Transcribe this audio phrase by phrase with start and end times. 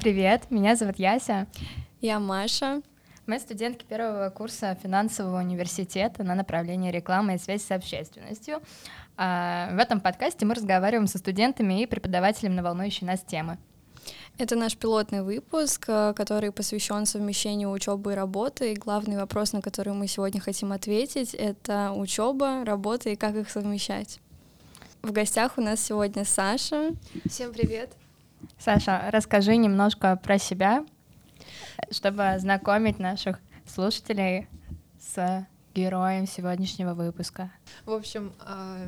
[0.00, 1.46] Привет, меня зовут Яся.
[2.00, 2.80] Я Маша.
[3.26, 8.62] Мы студентки первого курса финансового университета на направлении рекламы и связь с общественностью.
[9.18, 13.58] А, в этом подкасте мы разговариваем со студентами и преподавателем на волнующие нас темы.
[14.38, 18.72] Это наш пилотный выпуск, э, который посвящен совмещению учебы и работы.
[18.72, 23.50] И главный вопрос, на который мы сегодня хотим ответить, это учеба, работа и как их
[23.50, 24.18] совмещать.
[25.02, 26.94] В гостях у нас сегодня Саша.
[27.28, 27.99] Всем привет.
[28.58, 30.84] Саша, расскажи немножко про себя,
[31.90, 34.48] чтобы знакомить наших слушателей
[34.98, 37.50] с героем сегодняшнего выпуска.
[37.86, 38.78] В общем, а,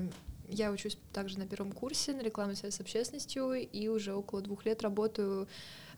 [0.48, 4.66] я учусь также на первом курсе на рекламной связи с общественностью и уже около двух
[4.66, 5.48] лет работаю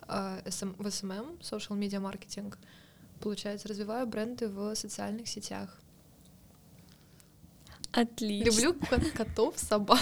[0.02, 2.55] а, в SMM, social media marketing.
[3.20, 5.80] Получается, развиваю бренды в социальных сетях.
[7.92, 8.50] Отлично.
[8.50, 8.77] Люблю
[9.14, 10.00] котов, собак.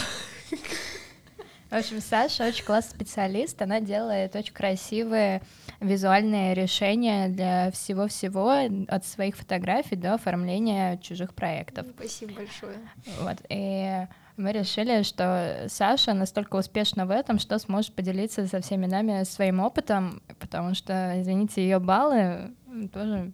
[1.73, 5.41] В общем, Саша очень классный специалист, она делает очень красивые
[5.81, 11.87] визуальные решения для всего-всего, от своих фотографий до оформления чужих проектов.
[11.97, 12.77] Спасибо большое.
[13.23, 14.07] Вот, и
[14.37, 19.59] мы решили, что Саша настолько успешна в этом, что сможет поделиться со всеми нами своим
[19.59, 22.53] опытом, потому что, извините, ее баллы
[22.93, 23.33] тоже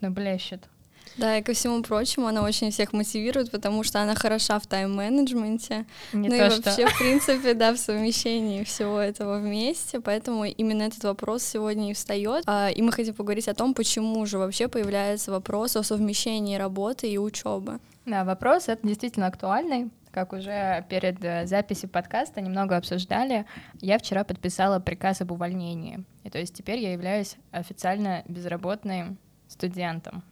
[0.00, 0.12] ну.
[1.16, 5.86] Да, и ко всему прочему, она очень всех мотивирует, потому что она хороша в тайм-менеджменте.
[6.12, 6.62] Не ну и что...
[6.62, 10.00] вообще, в принципе, да, в совмещении всего этого вместе.
[10.00, 12.44] Поэтому именно этот вопрос сегодня и встает.
[12.46, 17.08] А, и мы хотим поговорить о том, почему же вообще появляется вопрос о совмещении работы
[17.08, 17.78] и учебы.
[18.04, 19.90] Да, вопрос это действительно актуальный.
[20.12, 23.44] Как уже перед э, записью подкаста немного обсуждали,
[23.80, 26.04] я вчера подписала приказ об увольнении.
[26.24, 30.22] И то есть теперь я являюсь официально безработным студентом.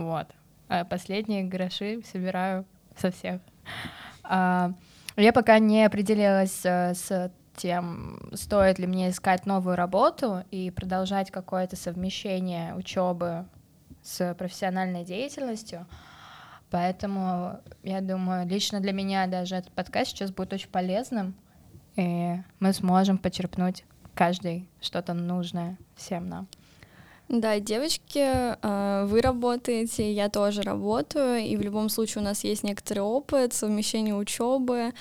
[0.00, 0.26] Вот.
[0.68, 2.64] А последние гроши собираю
[2.96, 3.40] со всех.
[4.22, 4.72] А,
[5.16, 11.30] я пока не определилась э, с тем, стоит ли мне искать новую работу и продолжать
[11.30, 13.46] какое-то совмещение учебы
[14.02, 15.86] с профессиональной деятельностью.
[16.70, 21.34] Поэтому я думаю, лично для меня даже этот подкаст сейчас будет очень полезным,
[21.96, 23.84] и мы сможем почерпнуть
[24.14, 26.48] каждый что-то нужное всем нам.
[27.30, 32.64] Да, девочки, э, вы работаете, я тоже работаю, и в любом случае у нас есть
[32.64, 34.92] некоторый опыт совмещения учебы,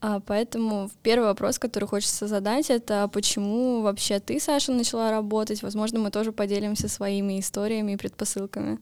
[0.00, 5.64] а, поэтому первый вопрос, который хочется задать, это почему вообще ты, Саша, начала работать?
[5.64, 8.78] Возможно, мы тоже поделимся своими историями и предпосылками.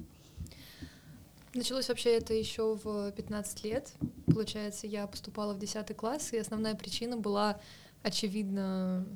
[1.55, 3.95] Началось вообще это еще в 15 лет.
[4.27, 7.59] Получается, я поступала в 10 класс, и основная причина была,
[8.03, 9.07] очевидно,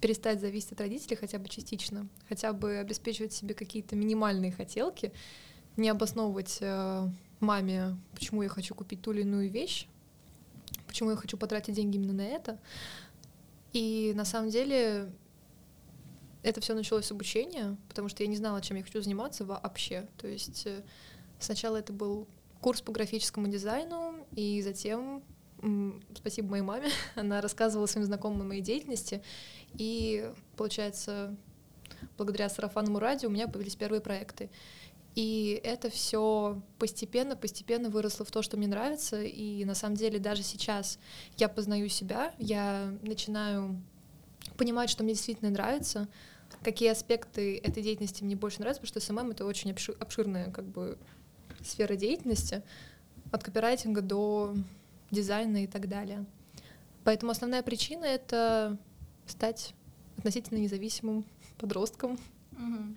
[0.00, 5.12] перестать зависеть от родителей хотя бы частично, хотя бы обеспечивать себе какие-то минимальные хотелки,
[5.76, 7.08] не обосновывать э,
[7.40, 9.86] маме, почему я хочу купить ту или иную вещь,
[10.86, 12.58] почему я хочу потратить деньги именно на это.
[13.72, 15.10] И на самом деле
[16.42, 20.08] это все началось с обучения, потому что я не знала, чем я хочу заниматься вообще.
[20.16, 20.82] То есть э,
[21.38, 22.26] сначала это был
[22.60, 25.22] курс по графическому дизайну, и затем
[26.14, 29.22] спасибо моей маме, она рассказывала своим знакомым о моей деятельности,
[29.74, 31.36] и, получается,
[32.16, 34.50] благодаря сарафанному радио у меня появились первые проекты.
[35.14, 39.20] И это все постепенно, постепенно выросло в то, что мне нравится.
[39.20, 41.00] И на самом деле даже сейчас
[41.36, 43.82] я познаю себя, я начинаю
[44.56, 46.06] понимать, что мне действительно нравится,
[46.62, 50.98] какие аспекты этой деятельности мне больше нравятся, потому что SMM— это очень обширная как бы,
[51.64, 52.62] сфера деятельности,
[53.32, 54.54] от копирайтинга до
[55.10, 56.24] дизайна и так далее.
[57.04, 58.76] Поэтому основная причина— это
[59.26, 59.74] стать
[60.18, 61.24] относительно независимым
[61.58, 62.18] подростком.
[62.52, 62.96] Угу.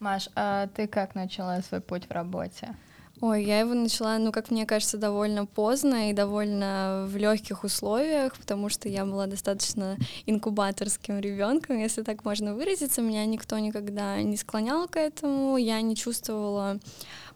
[0.00, 2.74] Маш, а ты как начала свой путь в работе?
[3.20, 8.36] Ой, я его начала, ну, как мне кажется, довольно поздно и довольно в легких условиях,
[8.36, 13.02] потому что я была достаточно инкубаторским ребенком, если так можно выразиться.
[13.02, 16.80] Меня никто никогда не склонял к этому, я не чувствовала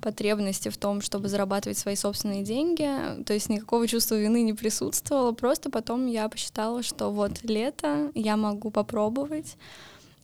[0.00, 2.88] потребности в том, чтобы зарабатывать свои собственные деньги,
[3.24, 8.36] то есть никакого чувства вины не присутствовало, просто потом я посчитала, что вот лето, я
[8.36, 9.56] могу попробовать,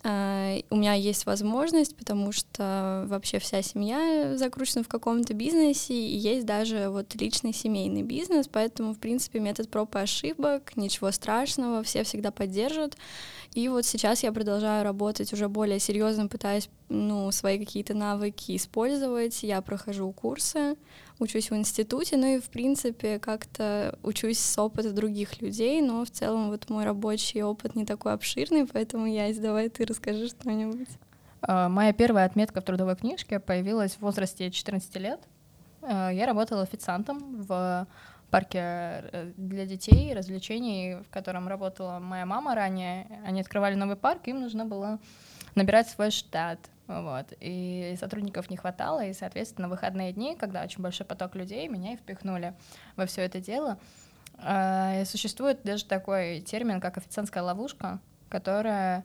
[0.05, 6.45] у меня есть возможность, потому что вообще вся семья закручена в каком-то бизнесе, и есть
[6.45, 12.05] даже вот личный семейный бизнес, поэтому, в принципе, метод проб и ошибок, ничего страшного, все
[12.05, 12.99] всегда поддержат.
[13.55, 19.43] И вот сейчас я продолжаю работать уже более серьезно, пытаясь ну, свои какие-то навыки использовать.
[19.43, 20.77] Я прохожу курсы,
[21.19, 26.11] учусь в институте, ну и, в принципе, как-то учусь с опыта других людей, но в
[26.11, 30.89] целом вот мой рабочий опыт не такой обширный, поэтому, я давай ты расскажи что-нибудь.
[31.43, 35.21] А, моя первая отметка в трудовой книжке появилась в возрасте 14 лет.
[35.83, 37.87] А, я работала официантом в
[38.31, 43.07] парке э, для детей, развлечений, в котором работала моя мама ранее.
[43.25, 44.99] Они открывали новый парк, им нужно было
[45.55, 46.59] набирать свой штат.
[46.87, 47.33] Вот.
[47.41, 51.97] И сотрудников не хватало, и, соответственно, выходные дни, когда очень большой поток людей, меня и
[51.97, 52.55] впихнули
[52.97, 53.79] во все это дело.
[54.39, 59.05] А, и существует даже такой термин, как официантская ловушка, которая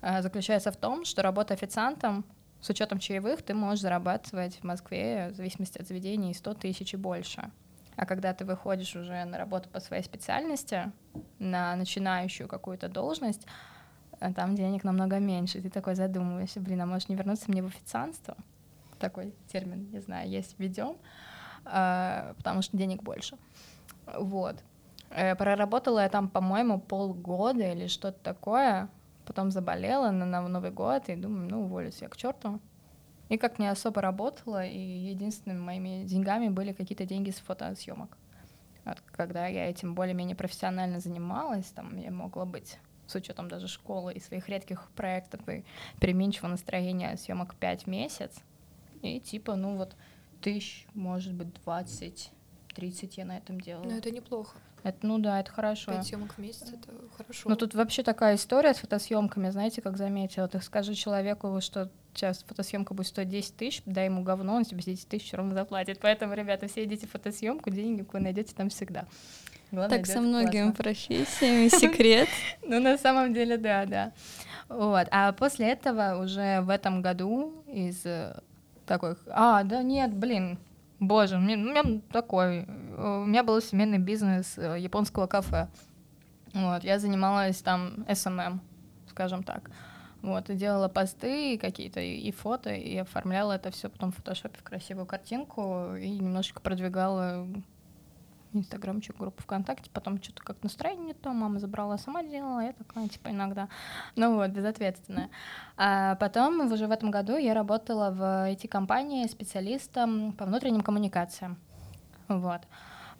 [0.00, 2.24] а, заключается в том, что работа официантом
[2.60, 6.96] с учетом чаевых ты можешь зарабатывать в Москве, в зависимости от заведения, 100 тысяч и
[6.96, 7.50] больше.
[7.96, 10.90] А когда ты выходишь уже на работу по своей специальности,
[11.38, 13.46] на начинающую какую-то должность,
[14.20, 15.60] а там денег намного меньше.
[15.60, 18.36] ты такой задумываешься, блин, а может не вернуться мне в официанство?
[18.98, 20.96] Такой термин, не знаю, есть введем,
[21.64, 23.38] а, потому что денег больше.
[24.14, 24.56] Вот.
[25.10, 28.90] Э, проработала я там, по-моему, полгода или что-то такое.
[29.24, 32.60] Потом заболела на, на Новый год и думаю, ну, уволюсь я к черту.
[33.30, 38.18] И как не особо работала, и единственными моими деньгами были какие-то деньги с фотосъемок.
[38.84, 42.78] Вот, когда я этим более-менее профессионально занималась, там я могла быть
[43.10, 45.64] с учетом даже школы и своих редких проектов и
[46.00, 48.36] переменчивого настроения съемок 5 в месяц.
[49.02, 49.96] И типа, ну вот,
[50.40, 52.30] тысяч, может быть, 20
[52.74, 53.84] 30 я на этом делала.
[53.84, 54.56] Ну, это неплохо.
[54.82, 55.92] Это, ну да, это хорошо.
[55.92, 57.48] Пять съемок в месяц это хорошо.
[57.48, 60.48] Ну тут вообще такая история с фотосъемками, знаете, как заметила.
[60.48, 64.82] Ты скажи человеку, что сейчас фотосъемка будет стоить 10 тысяч, дай ему говно, он тебе
[64.82, 65.98] 10 тысяч ровно заплатит.
[66.00, 69.06] Поэтому, ребята, все идите в фотосъемку, деньги вы найдете там всегда.
[69.70, 70.82] Главное, так со многими классно.
[70.82, 72.28] профессиями, секрет.
[72.64, 74.12] Ну, на самом деле, да, да.
[74.68, 75.06] Вот.
[75.10, 78.40] А после этого уже в этом году из э,
[78.86, 80.58] такой, а, да нет, блин,
[81.00, 82.66] Боже, у меня, у меня такой,
[82.98, 85.68] у меня был семейный бизнес э, японского кафе.
[86.52, 88.58] Вот, я занималась там SMM,
[89.08, 89.70] скажем так.
[90.20, 94.58] Вот, и делала посты какие-то, и, и фото, и оформляла это все потом в фотошопе
[94.58, 97.48] в красивую картинку, и немножечко продвигала
[98.52, 103.08] инстаграмчик, группу ВКонтакте, потом что-то как настроение не то, мама забрала, сама делала, я такая,
[103.08, 103.68] типа, иногда,
[104.16, 105.30] ну вот, безответственная.
[105.76, 111.58] А потом, уже в этом году, я работала в IT-компании специалистом по внутренним коммуникациям,
[112.28, 112.62] вот.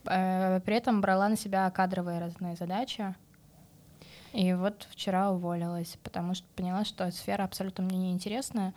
[0.05, 3.15] Э, при этом брала на себя кадровые разные задачи,
[4.33, 8.75] и вот вчера уволилась, потому что поняла, что сфера абсолютно мне неинтересная,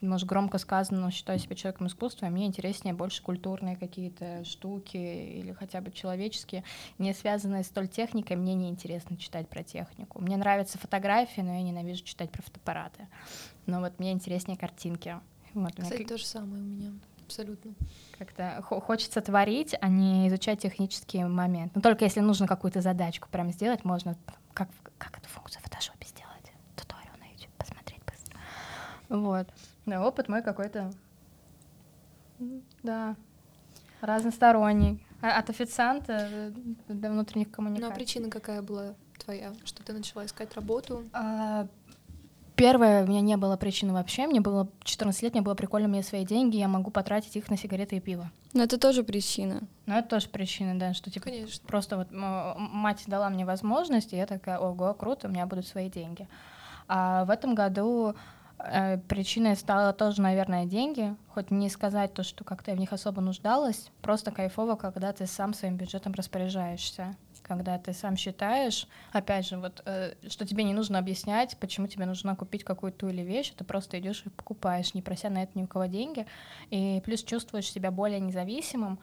[0.00, 4.96] может, громко сказано, но считаю себя человеком искусства, а мне интереснее больше культурные какие-то штуки
[4.96, 6.64] или хотя бы человеческие,
[6.98, 10.20] не связанные с той техникой, мне не интересно читать про технику.
[10.20, 13.08] Мне нравятся фотографии, но я ненавижу читать про фотоаппараты.
[13.66, 15.16] Но вот мне интереснее картинки.
[15.54, 16.08] Вот, Кстати, меня...
[16.08, 16.92] то же самое у меня
[17.24, 17.72] абсолютно.
[18.18, 21.72] Как-то хочется творить, а не изучать технические моменты.
[21.76, 24.16] Но только если нужно какую-то задачку прям сделать, можно
[24.52, 24.68] как,
[24.98, 26.30] как эту функцию в фотошопе сделать
[29.10, 29.48] вот.
[29.86, 30.92] Да, опыт мой какой-то,
[32.82, 33.16] да,
[34.00, 35.04] разносторонний.
[35.20, 36.52] А, от официанта
[36.88, 37.88] до внутренних коммуникаций.
[37.88, 41.04] Ну а причина какая была твоя, что ты начала искать работу?
[41.12, 41.66] А,
[42.54, 44.28] первое, у меня не было причины вообще.
[44.28, 47.50] Мне было 14 лет, мне было прикольно, у меня свои деньги, я могу потратить их
[47.50, 48.30] на сигареты и пиво.
[48.54, 49.62] Но это тоже причина.
[49.86, 51.66] Ну, это тоже причина, да, что типа Конечно.
[51.66, 55.90] просто вот мать дала мне возможность, и я такая, ого, круто, у меня будут свои
[55.90, 56.28] деньги.
[56.88, 58.39] А в этом году Э,
[59.08, 61.14] причиной стало тоже, наверное, деньги.
[61.28, 63.90] Хоть не сказать то, что как-то я в них особо нуждалась.
[64.02, 67.16] Просто кайфово, когда ты сам своим бюджетом распоряжаешься.
[67.42, 72.06] Когда ты сам считаешь, опять же, вот, э, что тебе не нужно объяснять, почему тебе
[72.06, 75.64] нужно купить какую-то или вещь, ты просто идешь и покупаешь, не прося на это ни
[75.64, 76.26] у кого деньги,
[76.70, 79.00] и плюс чувствуешь себя более независимым,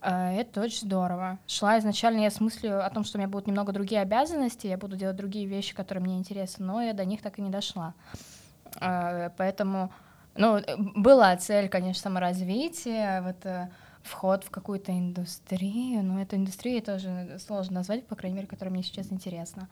[0.00, 1.38] э, это очень здорово.
[1.46, 4.76] Шла изначально я с мыслью о том, что у меня будут немного другие обязанности, я
[4.76, 7.94] буду делать другие вещи, которые мне интересны, но я до них так и не дошла.
[8.80, 9.92] А, поэтому,
[10.36, 13.68] ну, была цель, конечно, саморазвития, вот э,
[14.02, 18.82] вход в какую-то индустрию, но эту индустрию тоже сложно назвать, по крайней мере, которая мне
[18.82, 19.68] сейчас интересна.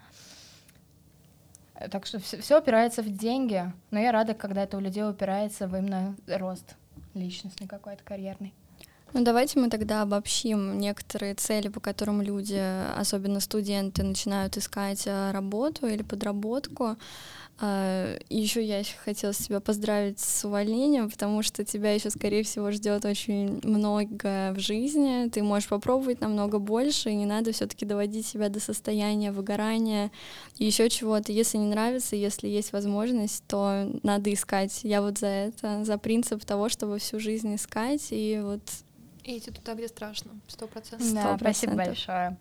[1.91, 5.75] Так что все, упирается в деньги, но я рада, когда это у людей упирается в
[5.75, 6.77] именно рост
[7.15, 8.55] личностный какой-то, карьерный.
[9.13, 12.61] Ну давайте мы тогда обобщим некоторые цели, по которым люди,
[12.97, 16.97] особенно студенты, начинают искать э, работу или подработку.
[17.63, 22.71] А, и еще я хотела тебя поздравить с увольнением, потому что тебя еще, скорее всего,
[22.71, 25.29] ждет очень много в жизни.
[25.29, 30.11] Ты можешь попробовать намного больше, и не надо все-таки доводить себя до состояния выгорания
[30.57, 31.33] и еще чего-то.
[31.33, 34.81] Если не нравится, если есть возможность, то надо искать.
[34.83, 38.63] Я вот за это, за принцип того, чтобы всю жизнь искать и вот
[39.23, 41.13] и идти туда, где страшно, сто процентов.
[41.13, 42.39] Да, спасибо большое.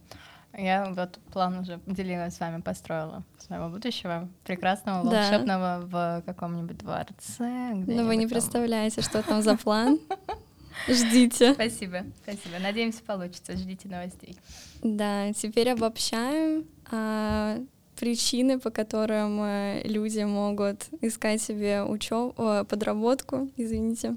[0.58, 6.20] Я вот план уже делилась с вами, построила своего будущего, прекрасного, волшебного да.
[6.20, 7.74] в каком-нибудь дворце.
[7.74, 8.32] Но вы не там.
[8.32, 10.00] представляете, что там за план.
[10.88, 11.54] Ждите.
[11.54, 12.60] Спасибо, спасибо.
[12.60, 13.56] Надеемся, получится.
[13.56, 14.38] Ждите новостей.
[14.82, 17.60] Да, теперь обобщаем а,
[18.00, 22.34] причины, по которым э, люди могут искать себе учебу,
[22.66, 24.16] подработку, извините.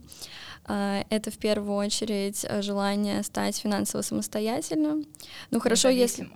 [0.65, 5.07] А, это в первую очередь желание стать финансово самостоятельным.
[5.51, 6.29] Ну хорошо, если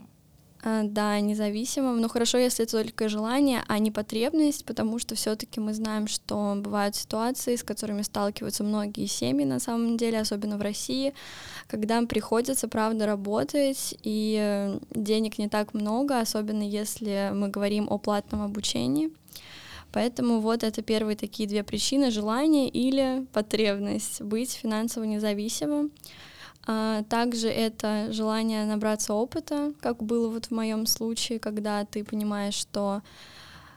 [0.62, 2.00] да, независимым.
[2.00, 6.54] Но хорошо, если это только желание, а не потребность, потому что все-таки мы знаем, что
[6.56, 11.14] бывают ситуации, с которыми сталкиваются многие семьи на самом деле, особенно в России,
[11.68, 17.98] когда приходится, правда, работать, и э, денег не так много, особенно если мы говорим о
[17.98, 19.10] платном обучении.
[19.92, 25.90] Поэтому вот это первые такие две причины— желание или потребность быть финансово независимым.
[26.66, 32.54] А также это желание набраться опыта, как было вот в моем случае, когда ты понимаешь,
[32.54, 33.02] что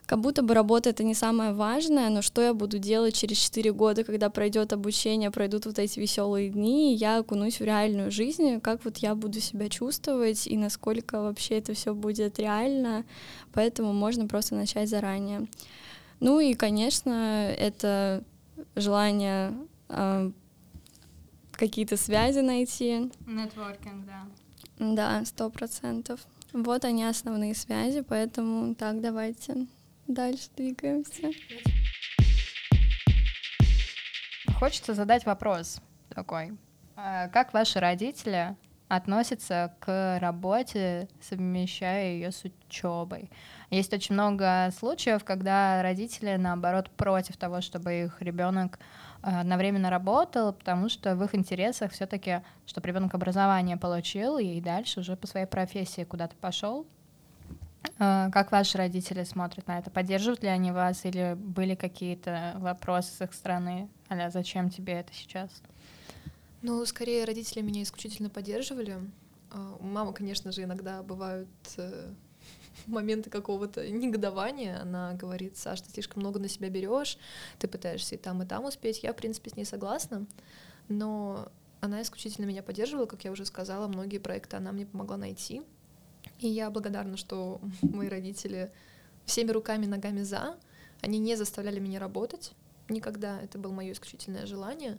[0.07, 3.71] как будто бы работа это не самое важное, но что я буду делать через 4
[3.73, 8.59] года, когда пройдет обучение, пройдут вот эти веселые дни, и я окунусь в реальную жизнь,
[8.59, 13.05] как вот я буду себя чувствовать и насколько вообще это все будет реально,
[13.53, 15.45] поэтому можно просто начать заранее.
[16.19, 18.23] Ну и, конечно, это
[18.75, 19.53] желание
[19.89, 20.31] а,
[21.59, 23.11] какие-то связи найти.
[23.27, 24.25] Нетворкинг, да.
[24.79, 26.21] Да, сто процентов.
[26.53, 29.67] Вот они основные связи, поэтому так, давайте
[30.07, 31.29] дальше двигаемся.
[34.57, 36.57] Хочется задать вопрос такой.
[36.95, 38.55] А как ваши родители
[38.87, 43.29] относятся к работе, совмещая ее с учебой?
[43.69, 48.79] Есть очень много случаев, когда родители, наоборот, против того, чтобы их ребенок
[49.21, 55.15] одновременно работал, потому что в их интересах все-таки, чтобы ребенок образование получил и дальше уже
[55.15, 56.85] по своей профессии куда-то пошел.
[57.97, 59.89] Э, как ваши родители смотрят на это?
[59.89, 63.89] Поддерживают ли они вас или были какие-то вопросы с их стороны?
[64.09, 65.49] Аля, зачем тебе это сейчас?
[66.61, 68.97] Ну, скорее, родители меня исключительно поддерживали.
[69.51, 71.49] Э, мама, конечно же, иногда бывают
[72.87, 77.17] моменты какого-то негодования, она говорит, Саш, ты слишком много на себя берешь,
[77.57, 79.03] ты пытаешься и там, и там успеть.
[79.03, 80.25] Я, в принципе, с ней согласна,
[80.87, 81.49] но
[81.81, 85.61] она исключительно меня поддерживала, как я уже сказала, многие проекты она мне помогла найти.
[86.39, 88.71] И я благодарна, что мои родители
[89.25, 90.57] всеми руками, ногами за,
[91.01, 92.53] они не заставляли меня работать
[92.89, 94.97] никогда, это было мое исключительное желание.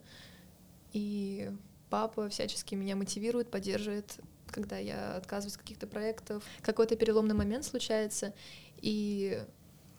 [0.93, 1.51] И
[1.89, 4.19] папа всячески меня мотивирует, поддерживает
[4.51, 8.33] когда я отказываюсь от каких-то проектов, какой-то переломный момент случается,
[8.81, 9.43] и,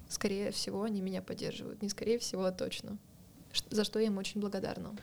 [0.10, 1.82] скорее всего, они меня поддерживают.
[1.82, 2.98] Не скорее всего, а точно.
[3.70, 4.96] За что я им очень благодарна.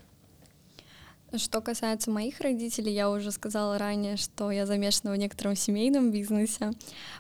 [1.37, 6.71] Что касается моих родителей, я уже сказала ранее, что я замешана в некотором семейном бизнесе,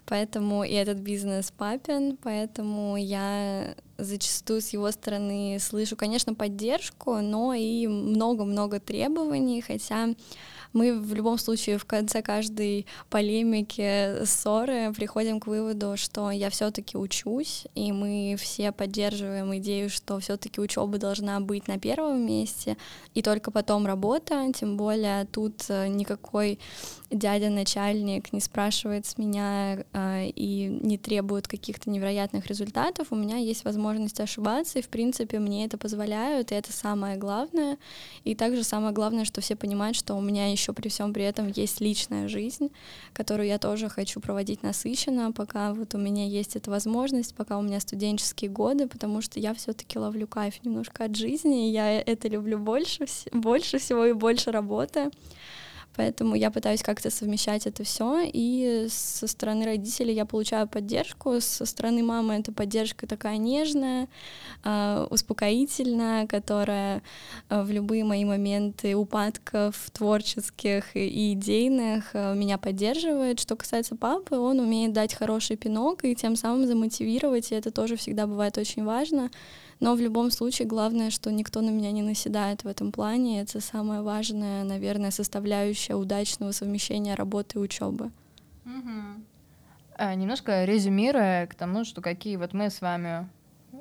[0.06, 7.52] поэтому и этот бизнес папин, поэтому я зачастую с его стороны слышу, конечно, поддержку, но
[7.52, 10.14] и много-много требований, хотя
[10.72, 16.96] мы в любом случае в конце каждой полемики, ссоры приходим к выводу, что я все-таки
[16.96, 22.76] учусь, и мы все поддерживаем идею, что все-таки учеба должна быть на первом месте,
[23.14, 26.58] и только потом работа, тем более тут э, никакой
[27.10, 33.64] дядя-начальник не спрашивает с меня э, и не требует каких-то невероятных результатов, у меня есть
[33.64, 37.78] возможность ошибаться, и в принципе мне это позволяют, и это самое главное.
[38.24, 41.48] И также самое главное, что все понимают, что у меня еще при всем при этом
[41.48, 42.70] есть личная жизнь,
[43.12, 47.62] которую я тоже хочу проводить насыщенно, пока вот у меня есть эта возможность, пока у
[47.62, 52.28] меня студенческие годы, потому что я все-таки ловлю кайф немножко от жизни, и я это
[52.28, 55.10] люблю больше, больше всего и больше работы.
[55.98, 58.20] Поэтому я пытаюсь как-то совмещать это все.
[58.32, 61.40] И со стороны родителей я получаю поддержку.
[61.40, 64.06] Со стороны мамы эта поддержка такая нежная,
[64.64, 67.02] э, успокоительная, которая
[67.50, 73.40] э, в любые мои моменты упадков творческих и идейных э, меня поддерживает.
[73.40, 77.96] Что касается папы, он умеет дать хороший пинок и тем самым замотивировать, и это тоже
[77.96, 79.30] всегда бывает очень важно.
[79.80, 83.40] Но в любом случае главное, что никто на меня не наседает в этом плане.
[83.42, 88.10] Это самая важная, наверное, составляющая удачного совмещения работы и учебы.
[88.64, 89.22] Угу.
[89.96, 93.28] А, немножко резюмируя к тому, что какие вот мы с вами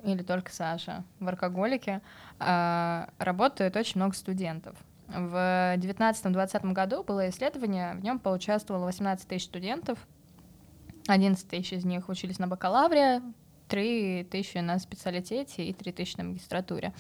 [0.04, 2.02] или только Саша в алкоголике,
[2.40, 4.76] а, работает очень много студентов.
[5.08, 9.98] В 2019-2020 году было исследование, в нем поучаствовало 18 тысяч студентов,
[11.08, 13.22] 11 тысяч из них учились на бакалавре,
[13.68, 16.94] 3 тысячи на специалитете и 3 тысячи на магистратуре.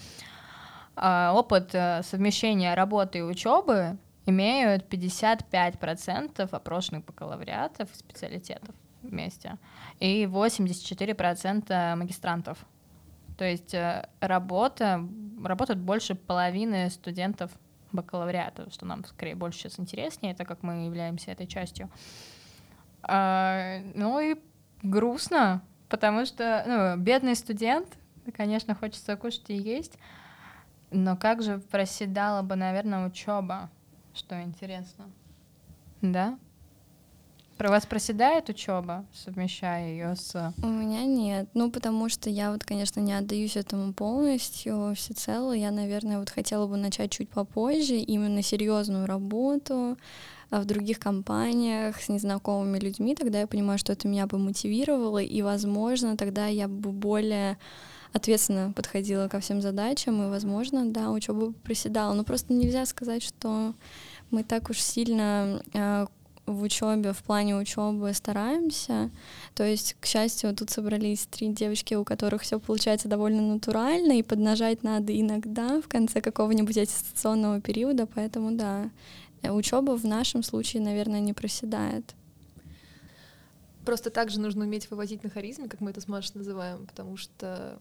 [0.95, 9.57] А, опыт э, совмещения работы и учебы имеют 55% опрошенных бакалавриатов и специалитетов вместе
[9.99, 12.57] и 84% магистрантов.
[13.37, 15.07] То есть э, работа,
[15.43, 17.51] работают больше половины студентов
[17.91, 21.89] бакалавриата, что нам скорее больше сейчас интереснее, так как мы являемся этой частью.
[23.03, 24.35] А, ну и
[24.81, 27.87] грустно, потому что ну, бедный студент,
[28.35, 29.97] конечно, хочется кушать и есть,
[30.91, 33.69] но как же проседала бы, наверное, учеба,
[34.13, 35.05] что интересно.
[36.01, 36.37] Да?
[37.57, 40.53] Про вас проседает учеба, совмещая ее с...
[40.61, 41.49] У меня нет.
[41.55, 45.53] Ну, потому что я вот, конечно, не отдаюсь этому полностью, всецело.
[45.53, 49.97] Я, наверное, вот хотела бы начать чуть попозже, именно серьезную работу
[50.51, 53.15] в других компаниях с незнакомыми людьми.
[53.15, 57.57] Тогда я понимаю, что это меня бы мотивировало, и, возможно, тогда я бы более
[58.13, 62.13] ответственно подходила ко всем задачам, и, возможно, да, учеба проседала.
[62.13, 63.73] Но просто нельзя сказать, что
[64.31, 66.07] мы так уж сильно а,
[66.47, 69.11] в учебе, в плане учебы стараемся.
[69.53, 74.23] То есть, к счастью, тут собрались три девочки, у которых все получается довольно натурально, и
[74.23, 78.89] поднажать надо иногда в конце какого-нибудь аттестационного периода, поэтому да,
[79.53, 82.15] учеба в нашем случае, наверное, не проседает.
[83.85, 87.79] Просто также нужно уметь вывозить на харизме, как мы это с Машей называем, потому что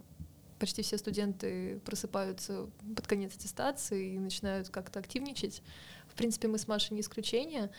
[0.58, 5.62] почти все студенты просыпаются под конец аттестации и начинают как-то активничать.
[6.08, 7.70] В принципе, мы с Машей не исключение,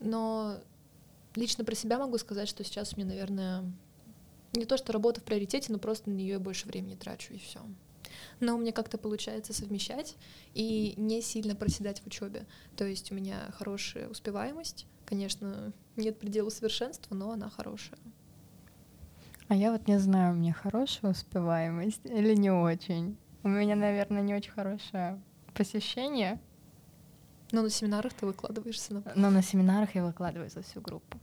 [0.00, 0.58] но
[1.34, 3.64] лично про себя могу сказать, что сейчас мне, наверное,
[4.54, 7.60] не то, что работа в приоритете, но просто на нее больше времени трачу, и все.
[8.40, 10.16] Но у меня как-то получается совмещать
[10.54, 12.46] и не сильно проседать в учебе.
[12.76, 14.86] То есть у меня хорошая успеваемость.
[15.04, 17.98] Конечно, нет предела совершенства, но она хорошая.
[19.48, 23.16] А я вот не знаю, у меня хорошая успеваемость или не очень.
[23.42, 25.20] У меня, наверное, не очень хорошее
[25.54, 26.38] посещение,
[27.50, 29.02] но на семинарах ты выкладываешься на...
[29.14, 31.18] Но на семинарах я выкладываю за всю группу.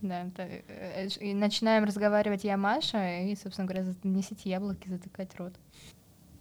[0.00, 5.54] Да, это, э, и начинаем разговаривать я, Маша, и, собственно говоря, несите яблоки, затыкать рот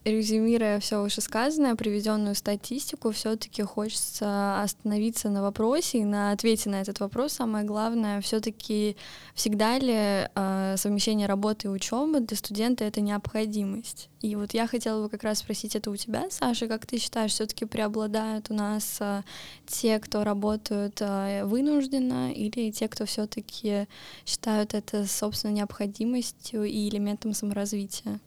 [0.06, 7.00] резюмируя все вышесказанное, приведенную статистику, все-таки хочется остановиться на вопросе и на ответе на этот
[7.00, 7.34] вопрос.
[7.34, 8.96] Самое главное, все-таки
[9.34, 14.10] всегда ли э, совмещение работы и учебы для студента это необходимость?
[14.22, 17.32] И вот я хотела бы как раз спросить это у тебя, Саша, как ты считаешь,
[17.32, 19.24] все-таки преобладают у нас э,
[19.68, 23.88] те, кто работают э, вынужденно, или те, кто все-таки
[24.26, 28.20] считают это собственно необходимостью и элементом саморазвития?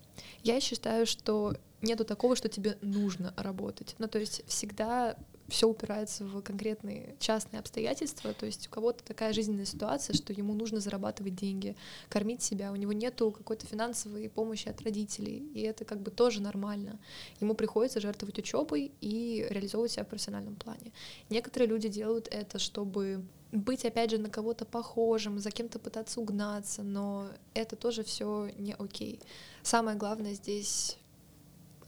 [0.43, 3.95] Я считаю, что нету такого, что тебе нужно работать.
[3.99, 5.17] Ну, то есть всегда
[5.49, 8.33] все упирается в конкретные частные обстоятельства.
[8.33, 11.77] То есть у кого-то такая жизненная ситуация, что ему нужно зарабатывать деньги,
[12.09, 16.41] кормить себя, у него нету какой-то финансовой помощи от родителей, и это как бы тоже
[16.41, 16.99] нормально.
[17.41, 20.93] Ему приходится жертвовать учебой и реализовывать себя в профессиональном плане.
[21.29, 26.83] Некоторые люди делают это, чтобы быть, опять же, на кого-то похожим, за кем-то пытаться угнаться,
[26.83, 29.21] но это тоже все не окей.
[29.63, 30.97] Самое главное здесь,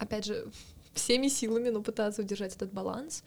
[0.05, 0.51] опять же,
[0.95, 3.25] всеми силами, но пытаться удержать этот баланс,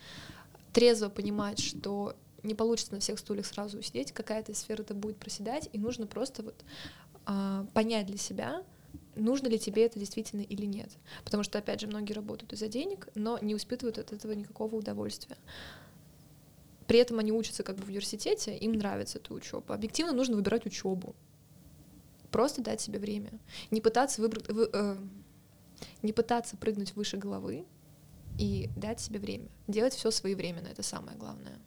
[0.73, 5.69] трезво понимать, что не получится на всех стульях сразу усидеть, какая-то сфера это будет проседать,
[5.73, 6.63] и нужно просто вот
[7.25, 8.63] а, понять для себя,
[9.15, 10.89] нужно ли тебе это действительно или нет.
[11.25, 15.37] Потому что, опять же, многие работают из-за денег, но не испытывают от этого никакого удовольствия.
[16.87, 19.75] При этом они учатся как бы в университете, им нравится эта учеба.
[19.75, 21.15] Объективно нужно выбирать учебу.
[22.31, 23.31] Просто дать себе время.
[23.71, 24.97] Не пытаться выбрать, вы, э,
[26.01, 27.65] не пытаться прыгнуть выше головы
[28.37, 29.47] и дать себе время.
[29.67, 31.59] Делать все своевременно, это самое главное.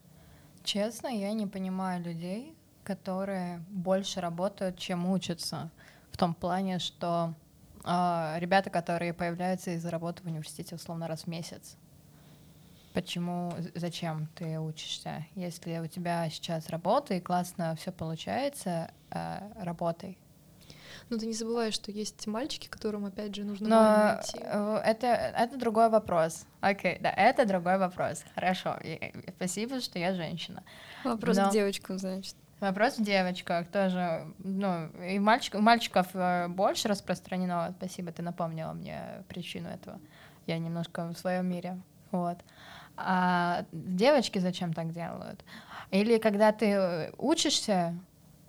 [0.63, 5.71] Честно, я не понимаю людей, которые больше работают, чем учатся.
[6.11, 7.35] В том плане, что
[7.85, 11.77] э, ребята, которые появляются из-за работы в университете условно раз в месяц,
[12.93, 15.25] Почему, зачем ты учишься?
[15.37, 20.19] Если у тебя сейчас работа и классно все получается, э, работай.
[21.11, 24.39] Ну, ты не забываешь, что есть мальчики, которым, опять же, нужно Но найти.
[24.43, 26.47] Э, это, это другой вопрос.
[26.61, 28.25] Окей, да, это другой вопрос.
[28.37, 28.79] Хорошо,
[29.37, 30.63] спасибо, что я женщина.
[31.03, 31.49] Вопрос Но...
[31.49, 32.37] к девочкам, значит.
[32.61, 34.33] Вопрос в девочках тоже.
[34.39, 37.75] Ну, и мальчик, у мальчиков э, больше распространено.
[37.79, 39.99] Спасибо, ты напомнила мне причину этого.
[40.47, 41.81] Я немножко в своем мире.
[42.13, 42.39] Вот.
[42.97, 45.43] А девочки зачем так делают?
[45.91, 47.99] Или когда ты э, учишься,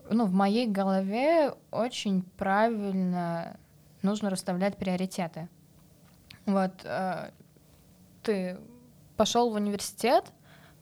[0.10, 3.58] ну, в моей голове очень правильно
[4.02, 5.48] нужно расставлять приоритеты.
[6.46, 7.32] Вот э,
[8.24, 8.58] ты
[9.18, 10.26] пошел в университет,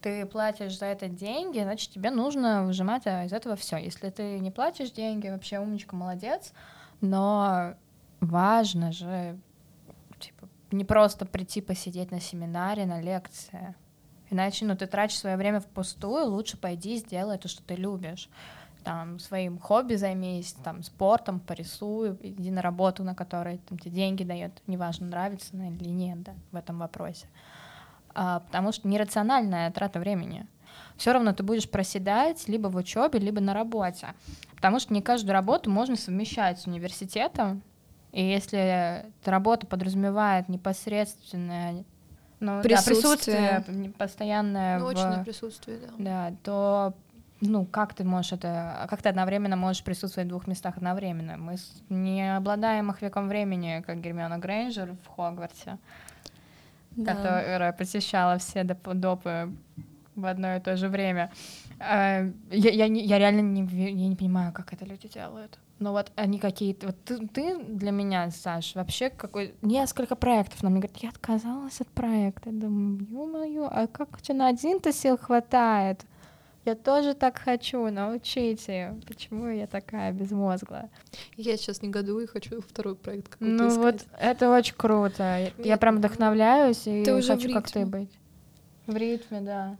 [0.00, 3.76] ты платишь за это деньги, значит, тебе нужно выжимать а, из этого все.
[3.76, 6.52] Если ты не платишь деньги, вообще умничка, молодец,
[7.00, 7.74] но
[8.20, 9.38] важно же
[10.18, 13.74] типа, не просто прийти посидеть на семинаре, на лекции.
[14.30, 18.28] Иначе, ну, ты тратишь свое время впустую, лучше пойди сделай то, что ты любишь.
[18.84, 24.24] Там, своим хобби займись, там, спортом, порисуй, иди на работу, на которой там, тебе деньги
[24.24, 27.26] дает, неважно, нравится она или нет, да, в этом вопросе.
[28.14, 30.46] а, потому что нерациональная трата времени.
[30.96, 34.08] Все равно ты будешь проседать либо в учебе, либо на работе.
[34.54, 37.62] Потому что не каждую работу можно совмещать с университетом.
[38.12, 41.84] И если эта работа подразумевает непосредственное
[42.40, 43.36] ну, присутствие.
[43.36, 44.78] Да, присутствие постоянное.
[44.78, 45.24] Ну, в...
[45.24, 45.92] присутствие, да.
[45.98, 46.94] Да, то
[47.40, 51.36] ну, как ты можешь это, как ты одновременно можешь присутствовать в двух местах одновременно?
[51.36, 51.56] Мы
[51.88, 55.78] не обладаем их веком времени, как Гермиона Грейнджер в Хогвартсе,
[56.92, 57.14] да.
[57.14, 59.52] которая посещала все доп допы
[60.16, 61.30] в одно и то же время.
[61.78, 65.58] А, я, я, я реально не, я не понимаю, как это люди делают.
[65.78, 66.88] Но вот они какие-то...
[66.88, 69.54] Вот ты, ты для меня, Саш, вообще какой...
[69.62, 72.50] Несколько проектов нам говорят, я отказалась от проекта.
[72.50, 76.04] Я думаю, ё-моё, а как у тебя на один-то сил хватает?
[76.64, 78.94] Я тоже так хочу, научите.
[79.06, 80.90] Почему я такая безмозглая?
[81.36, 83.78] Я сейчас негодую и хочу второй проект какой-то Ну искать.
[83.78, 85.40] вот это очень круто.
[85.40, 88.10] Нет, я прям вдохновляюсь и ты уже хочу как ты быть.
[88.86, 89.78] В ритме, да.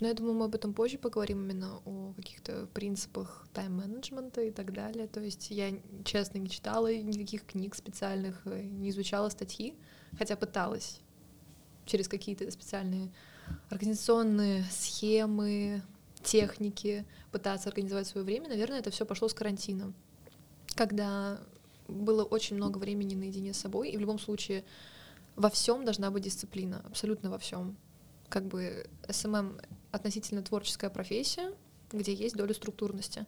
[0.00, 4.72] Но я думаю, мы об этом позже поговорим именно о каких-то принципах тайм-менеджмента и так
[4.72, 5.06] далее.
[5.06, 5.70] То есть я,
[6.04, 9.76] честно, не читала никаких книг специальных, э, не изучала статьи,
[10.18, 11.00] хотя пыталась
[11.86, 13.12] через какие-то специальные
[13.70, 15.82] организационные схемы,
[16.22, 19.92] техники, пытаться организовать свое время, наверное, это все пошло с карантина,
[20.74, 21.40] когда
[21.88, 24.64] было очень много времени наедине с собой, и в любом случае
[25.36, 27.76] во всем должна быть дисциплина, абсолютно во всем.
[28.28, 29.58] Как бы SMM
[29.90, 31.52] относительно творческая профессия,
[31.90, 33.26] где есть доля структурности.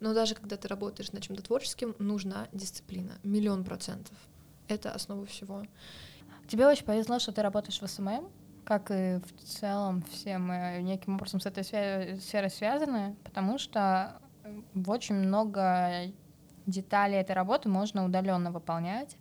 [0.00, 3.18] Но даже когда ты работаешь над чем-то творческим, нужна дисциплина.
[3.22, 4.16] Миллион процентов.
[4.68, 5.64] Это основа всего.
[6.48, 8.30] Тебе очень повезло, что ты работаешь в SMM,
[8.68, 14.20] как и в целом все мы неким образом с этой сферой связаны, потому что
[14.74, 16.12] в очень много
[16.66, 19.16] деталей этой работы можно удаленно выполнять,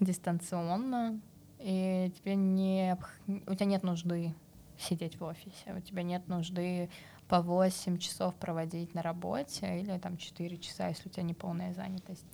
[0.00, 1.18] дистанционно,
[1.58, 4.34] и тебе не, у тебя нет нужды
[4.78, 6.90] сидеть в офисе, у тебя нет нужды
[7.26, 11.72] по 8 часов проводить на работе или там 4 часа, если у тебя не полная
[11.72, 12.26] занятость.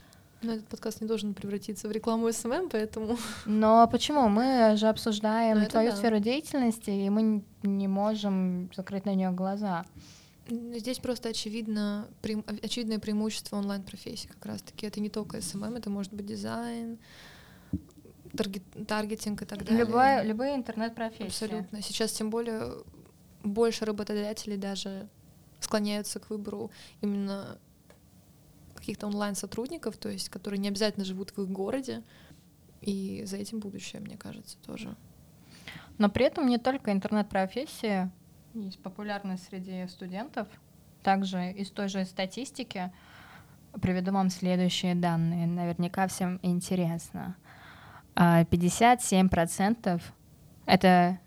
[0.45, 3.17] Но этот подкаст не должен превратиться в рекламу SMM, поэтому...
[3.47, 4.29] Но почему?
[4.29, 5.97] Мы же обсуждаем Но твою да.
[5.97, 9.85] сферу деятельности, и мы не можем закрыть на нее глаза.
[10.49, 12.07] Здесь просто очевидно,
[12.63, 14.87] очевидное преимущество онлайн-профессии как раз-таки.
[14.87, 16.99] Это не только SMM, это может быть дизайн,
[18.37, 19.85] таргет, таргетинг и так далее.
[19.85, 21.27] Любая, любые интернет-профессии.
[21.27, 21.81] Абсолютно.
[21.81, 22.85] Сейчас тем более
[23.43, 25.09] больше работодателей даже
[25.61, 27.59] склоняются к выбору именно
[28.85, 32.03] каких-то онлайн-сотрудников, то есть которые не обязательно живут в их городе,
[32.83, 34.95] и за этим будущее, мне кажется, тоже.
[35.97, 38.11] Но при этом не только интернет-профессии
[38.53, 40.49] есть популярность среди студентов,
[41.03, 42.93] также из той же статистики
[43.81, 47.37] приведу вам следующие данные, наверняка всем интересно.
[48.17, 49.99] 57% а,
[50.67, 51.19] это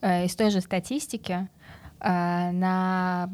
[0.00, 1.48] э, из той же статистики
[2.04, 3.30] а, на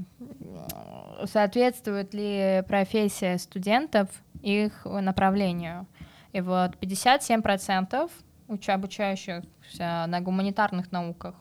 [1.25, 4.09] соответствует ли профессия студентов
[4.43, 5.87] их направлению.
[6.33, 8.11] И вот 57%
[8.49, 11.35] уч- обучающихся на гуманитарных науках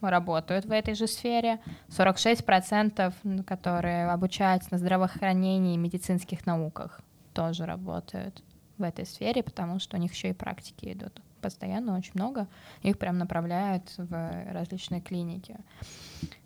[0.00, 7.00] работают в этой же сфере, 46%, которые обучаются на здравоохранении и медицинских науках,
[7.32, 8.42] тоже работают
[8.76, 12.48] в этой сфере, потому что у них еще и практики идут постоянно очень много,
[12.82, 15.56] их прям направляют в различные клиники.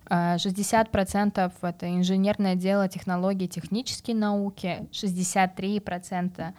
[0.09, 6.53] 60% а, это инженерное дело, технологии, технические науки, 63%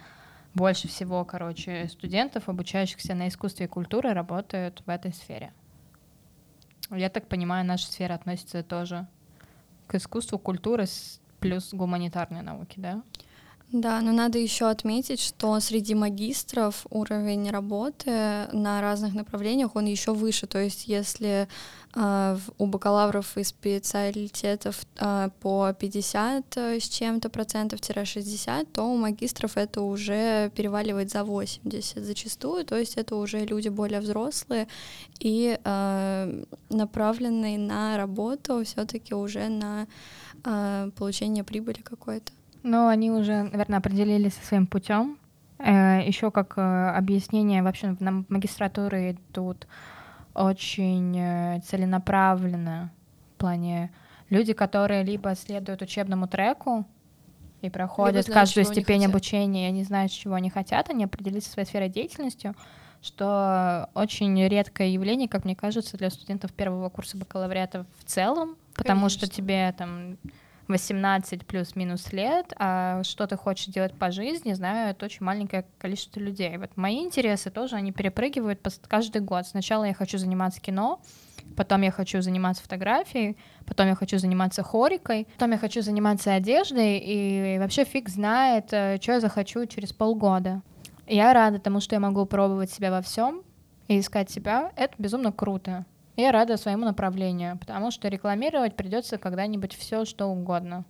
[0.53, 5.53] больше всего, короче, студентов, обучающихся на искусстве и культуре, работают в этой сфере.
[6.89, 9.07] Я так понимаю, наша сфера относится тоже
[9.87, 10.85] к искусству, культуре
[11.39, 13.01] плюс гуманитарные науки, да?
[13.73, 18.11] Да, но надо еще отметить, что среди магистров уровень работы
[18.51, 20.45] на разных направлениях он еще выше.
[20.45, 21.47] То есть, если
[21.95, 29.55] э, у бакалавров и специалитетов э, по 50 э, с чем-то процентов-60, то у магистров
[29.55, 32.65] это уже переваливает за 80 зачастую.
[32.65, 34.67] То есть, это уже люди более взрослые
[35.21, 39.87] и э, направленные на работу все-таки уже на
[40.43, 42.33] э, получение прибыли какой-то.
[42.63, 45.17] Ну, они уже, наверное, определились со своим путем.
[45.57, 49.67] Э, Еще как э, объяснение, вообще на магистратуры идут
[50.33, 52.91] очень э, целенаправленно
[53.35, 53.91] в плане
[54.29, 56.85] люди, которые либо следуют учебному треку
[57.61, 61.51] и проходят знают, каждую степень обучения, и они знают, чего они хотят, они определились со
[61.51, 62.55] своей сферой деятельностью,
[63.01, 69.01] что очень редкое явление, как мне кажется, для студентов первого курса бакалавриата в целом, потому
[69.01, 69.27] Конечно.
[69.27, 70.17] что тебе там
[70.67, 76.57] 18 плюс-минус лет, а что ты хочешь делать по жизни, знают очень маленькое количество людей.
[76.57, 79.47] Вот мои интересы тоже, они перепрыгивают каждый год.
[79.47, 81.01] Сначала я хочу заниматься кино,
[81.55, 86.99] потом я хочу заниматься фотографией, потом я хочу заниматься хорикой, потом я хочу заниматься одеждой,
[86.99, 90.61] и вообще фиг знает, э, что я захочу через полгода.
[91.07, 93.43] Я рада тому, что я могу пробовать себя во всем
[93.87, 94.71] и искать себя.
[94.75, 95.85] Это безумно круто.
[96.17, 100.85] Я рада своему направлению, потому что рекламировать придется когда-нибудь все, что угодно.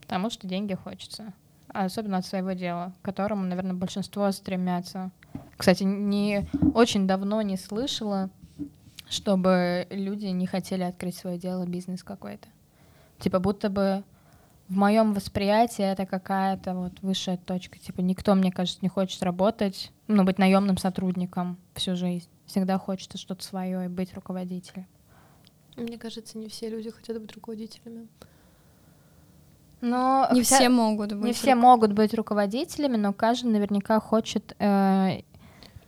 [0.00, 1.32] Потому что деньги хочется.
[1.68, 5.10] Особенно от своего дела, к которому, наверное, большинство стремятся.
[5.56, 8.30] Кстати, не очень давно не слышала,
[9.08, 12.48] чтобы люди не хотели открыть свое дело, бизнес какой-то.
[13.18, 14.04] Типа будто бы
[14.68, 17.78] в моем восприятии это какая-то вот высшая точка.
[17.78, 22.28] Типа никто, мне кажется, не хочет работать, ну, быть наемным сотрудником всю жизнь.
[22.46, 24.86] Всегда хочется что-то свое и быть руководителем.
[25.76, 28.08] Мне кажется, не все люди хотят быть руководителями.
[29.80, 30.56] Но не вся...
[30.56, 31.24] все могут быть.
[31.24, 35.20] Не все могут быть руководителями, но каждый наверняка хочет э,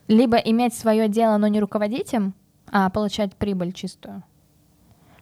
[0.09, 2.35] либо иметь свое дело, но не руководить им,
[2.71, 4.23] а получать прибыль чистую.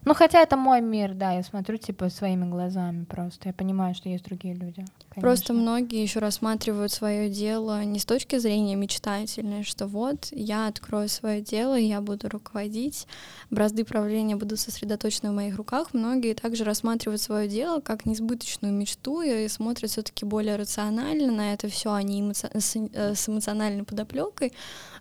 [0.07, 3.49] Ну, хотя это мой мир, да, я смотрю, типа, своими глазами просто.
[3.49, 4.85] Я понимаю, что есть другие люди.
[5.09, 5.21] Конечно.
[5.21, 11.09] Просто многие еще рассматривают свое дело не с точки зрения мечтательной, что вот я открою
[11.09, 13.09] свое дело, я буду руководить,
[13.51, 15.89] бразды правления будут сосредоточены в моих руках.
[15.93, 21.67] Многие также рассматривают свое дело как несбыточную мечту и смотрят все-таки более рационально на это
[21.67, 22.49] все, а не эмоци...
[22.53, 24.53] Э, с эмоциональной подоплекой.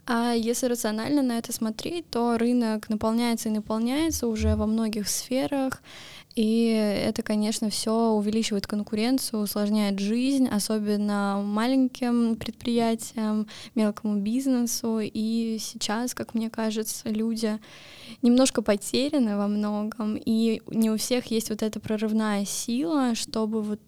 [0.07, 5.81] А если рационально на это смотреть, то рынок наполняется и наполняется уже во многих сферах,
[6.35, 14.99] и это, конечно, все увеличивает конкуренцию, усложняет жизнь, особенно маленьким предприятиям, мелкому бизнесу.
[15.01, 17.57] И сейчас, как мне кажется, люди
[18.21, 23.79] немножко потеряны во многом, и не у всех есть вот эта прорывная сила, чтобы вот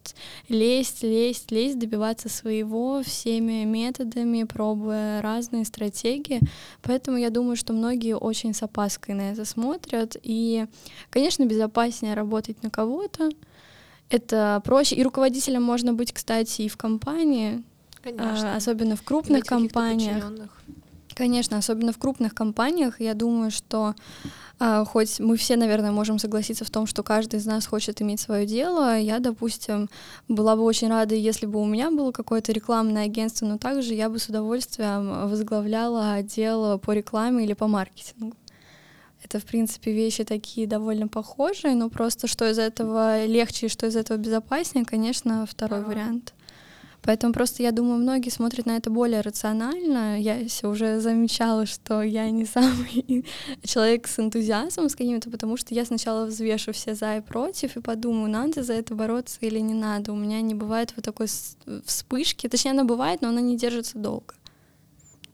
[0.48, 6.40] лезть, лезть, лезть, добиваться своего всеми методами, пробуя разные стратегии.
[6.80, 10.16] Поэтому я думаю, что многие очень с опаской на это смотрят.
[10.22, 10.66] И,
[11.10, 13.30] конечно, безопаснее работать работать на кого-то.
[14.10, 14.96] Это проще.
[14.96, 17.62] И руководителем можно быть, кстати, и в компании,
[18.02, 18.54] Конечно.
[18.54, 20.24] А, особенно в крупных компаниях.
[21.14, 23.00] Конечно, особенно в крупных компаниях.
[23.00, 23.94] Я думаю, что
[24.60, 28.20] а, хоть мы все, наверное, можем согласиться в том, что каждый из нас хочет иметь
[28.20, 29.88] свое дело, я, допустим,
[30.28, 34.08] была бы очень рада, если бы у меня было какое-то рекламное агентство, но также я
[34.08, 38.36] бы с удовольствием возглавляла отдел по рекламе или по маркетингу.
[39.24, 43.86] Это, в принципе, вещи такие довольно похожие, но просто что из этого легче и что
[43.86, 45.88] из этого безопаснее, конечно, второй ага.
[45.88, 46.34] вариант.
[47.02, 50.20] Поэтому просто я думаю, многие смотрят на это более рационально.
[50.20, 53.24] Я уже замечала, что я не самый
[53.62, 57.80] человек с энтузиазмом с каким-то, потому что я сначала взвешу все за и против и
[57.80, 60.12] подумаю, надо за это бороться или не надо.
[60.12, 61.28] У меня не бывает вот такой
[61.86, 62.48] вспышки.
[62.48, 64.34] Точнее, она бывает, но она не держится долго.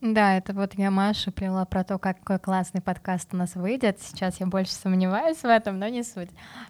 [0.06, 3.98] Да, это вот я Маша плела про то, какой классный подкаст у нас выйдет.
[4.02, 6.28] Сейчас я больше сомневаюсь в этом, но не суть.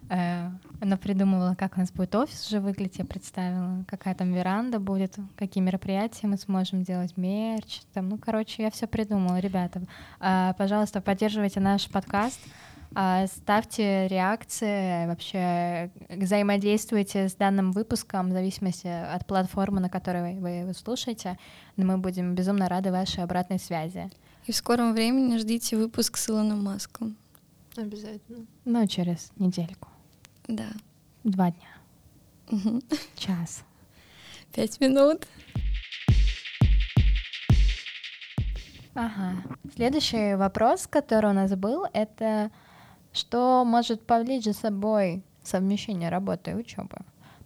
[0.09, 4.79] Э, она придумывала, как у нас будет офис уже выглядеть, я представила, какая там веранда
[4.79, 7.81] будет, какие мероприятия мы сможем делать, мерч.
[7.93, 9.81] Там, ну, короче, я все придумала, ребята.
[10.21, 12.39] Э, пожалуйста, поддерживайте наш подкаст.
[12.97, 20.49] А, ставьте реакции, вообще взаимодействуйте с данным выпуском в зависимости от платформы, на которой вы
[20.49, 21.37] его слушаете.
[21.75, 24.09] Мы будем безумно рады вашей обратной связи.
[24.45, 27.17] И в скором времени ждите выпуск с Илоном Маском.
[27.75, 28.45] Обязательно.
[28.63, 29.89] Ну, через недельку.
[30.47, 30.69] Да.
[31.25, 31.67] Два дня.
[32.49, 32.81] Угу.
[33.17, 33.65] Час.
[34.53, 35.27] Пять минут.
[38.93, 39.33] Ага.
[39.75, 42.51] Следующий вопрос, который у нас был, это
[43.15, 46.97] что может повлечь за собой совмещение работы и учебы.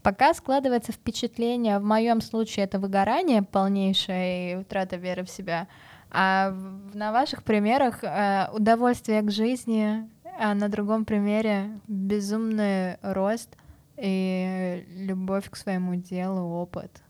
[0.01, 5.67] Пока складывается впечатление, в моем случае это выгорание полнейшее и утрата веры в себя,
[6.10, 6.51] а
[6.93, 13.55] на ваших примерах э, удовольствие к жизни, а на другом примере безумный рост
[13.97, 17.03] и любовь к своему делу, опыт.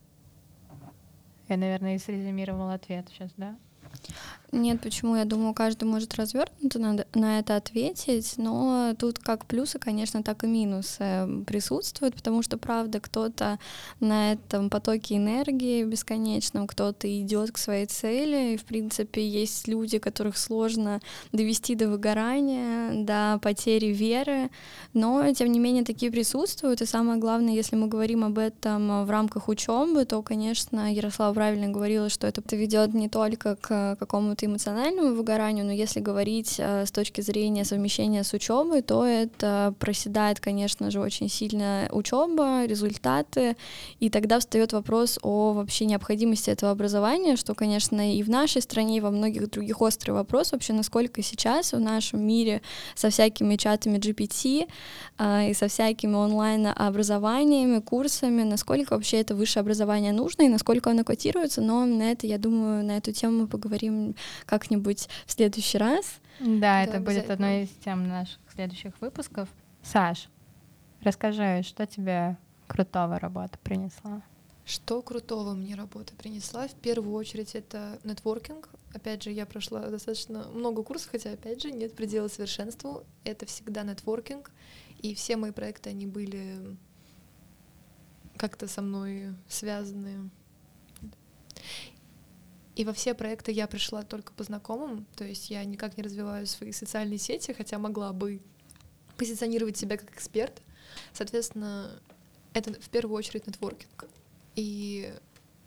[1.48, 3.56] Я, наверное, и срезюмировала ответ сейчас, да?
[4.52, 5.16] Нет, почему?
[5.16, 10.48] Я думаю, каждый может развернуто на, это ответить, но тут как плюсы, конечно, так и
[10.48, 13.60] минусы присутствуют, потому что, правда, кто-то
[14.00, 20.00] на этом потоке энергии бесконечном, кто-то идет к своей цели, и, в принципе, есть люди,
[20.00, 21.00] которых сложно
[21.32, 24.50] довести до выгорания, до потери веры,
[24.94, 29.12] но, тем не менее, такие присутствуют, и самое главное, если мы говорим об этом в
[29.12, 34.46] рамках учебы, то, конечно, Ярослава правильно говорила, что это ведет не только к какому-то какому-то
[34.46, 40.40] эмоциональному выгоранию, но если говорить э, с точки зрения совмещения с учебой, то это проседает,
[40.40, 43.56] конечно же, очень сильно учеба, результаты,
[44.00, 48.98] и тогда встает вопрос о вообще необходимости этого образования, что, конечно, и в нашей стране,
[48.98, 52.62] и во многих других острый вопрос вообще, насколько сейчас в нашем мире
[52.96, 54.68] со всякими чатами GPT
[55.18, 61.04] э, и со всякими онлайн-образованиями, курсами, насколько вообще это высшее образование нужно и насколько оно
[61.04, 64.16] котируется, но на это, я думаю, на эту тему мы поговорим
[64.46, 66.20] как-нибудь в следующий раз.
[66.40, 69.50] Да, да это будет одной из тем наших следующих выпусков.
[69.84, 70.30] Саш,
[71.02, 72.38] расскажи, что тебе
[72.68, 74.22] крутого работа принесла?
[74.66, 76.68] Что крутого мне работа принесла?
[76.68, 78.70] В первую очередь это нетворкинг.
[78.94, 83.04] Опять же, я прошла достаточно много курсов, хотя, опять же, нет предела совершенству.
[83.24, 84.52] Это всегда нетворкинг.
[85.00, 86.78] И все мои проекты, они были
[88.38, 90.30] как-то со мной связаны.
[92.80, 96.48] И во все проекты я пришла только по знакомым, то есть я никак не развиваю
[96.48, 98.40] свои социальные сети, хотя могла бы
[99.18, 100.62] позиционировать себя как эксперт.
[101.12, 102.02] Соответственно,
[102.54, 104.06] это в первую очередь нетворкинг.
[104.56, 105.14] И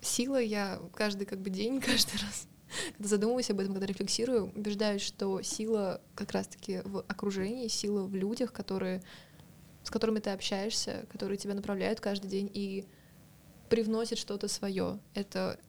[0.01, 2.49] сила я каждый как бы день, каждый раз,
[2.97, 8.15] когда задумываюсь об этом, когда рефлексирую, убеждаюсь, что сила как раз-таки в окружении, сила в
[8.15, 9.03] людях, которые,
[9.85, 12.87] с которыми ты общаешься, которые тебя направляют каждый день и
[13.69, 14.99] привносят что-то свое.
[15.13, 15.61] Это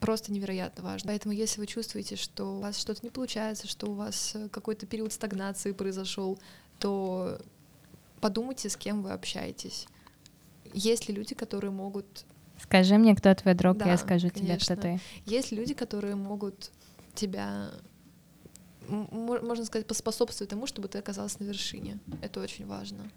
[0.00, 1.08] просто невероятно важно.
[1.08, 4.86] Поэтому, если вы чувствуете, что у вас что-то не получается, что у вас э, какой-то
[4.86, 6.38] период стагнации произошел,
[6.78, 7.38] то
[8.20, 9.86] подумайте, с кем вы общаетесь.
[10.72, 12.24] Есть ли люди, которые могут...
[12.62, 14.76] Скажи мне, кто твой друг, да, я скажу конечно.
[14.76, 15.00] тебе, кто ты.
[15.24, 16.70] Есть люди, которые могут
[17.14, 17.70] тебя,
[18.88, 21.98] можно сказать, поспособствовать тому, чтобы ты оказалась на вершине.
[22.20, 23.10] Это очень важно.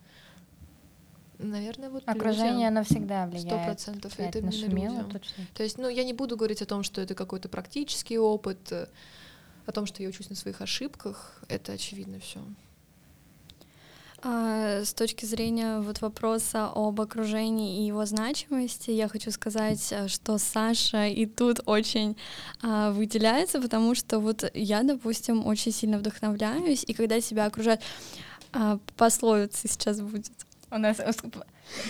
[1.42, 3.48] Наверное, вот окружение оно всегда влияет.
[3.48, 4.20] Сто процентов.
[4.20, 5.46] Это именно точно.
[5.54, 8.88] То есть, ну, я не буду говорить о том, что это какой-то практический опыт, э,
[9.66, 11.42] о том, что я учусь на своих ошибках.
[11.48, 12.40] Это очевидно все.
[14.24, 20.08] А, с точки зрения вот вопроса об окружении и его значимости, я хочу сказать, э,
[20.08, 22.16] что Саша и тут очень
[22.62, 27.82] а, выделяется, потому что вот я, допустим, очень сильно вдохновляюсь, и когда себя окружают,
[28.54, 30.30] а, пословица сейчас будет
[30.72, 30.98] у нас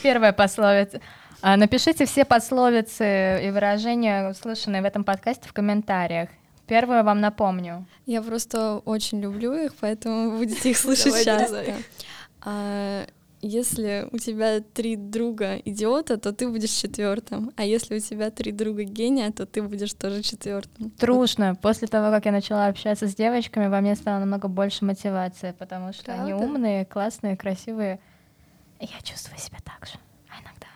[0.03, 0.99] первая пословица.
[1.41, 6.29] А, напишите все пословицы и выражения, услышанные в этом подкасте, в комментариях.
[6.67, 7.85] Первую вам напомню.
[8.05, 11.75] Я просто очень люблю их, поэтому будете их слышать часто.
[12.41, 13.05] А,
[13.41, 17.51] если у тебя три друга идиота, то ты будешь четвертым.
[17.55, 20.91] А если у тебя три друга гения, то ты будешь тоже четвертым.
[20.91, 21.55] Трушно.
[21.55, 25.91] После того, как я начала общаться с девочками, во мне стало намного больше мотивации, потому
[25.91, 26.23] что Правда?
[26.23, 27.99] они умные, классные, красивые
[28.85, 29.95] я чувствую себя так же,
[30.29, 30.67] а иногда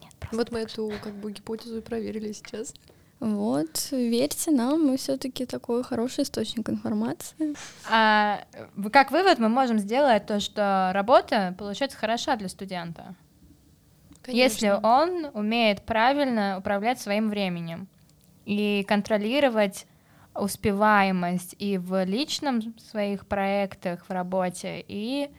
[0.00, 0.14] нет.
[0.32, 2.74] Вот мы эту как бы гипотезу и проверили сейчас.
[3.18, 7.54] Вот, верьте нам, мы все-таки такой хороший источник информации.
[7.90, 8.44] А,
[8.92, 13.14] как вывод мы можем сделать то, что работа получается хороша для студента.
[14.22, 14.42] Конечно.
[14.42, 17.88] Если он умеет правильно управлять своим временем
[18.44, 19.86] и контролировать
[20.34, 25.30] успеваемость и в личном своих проектах, в работе, и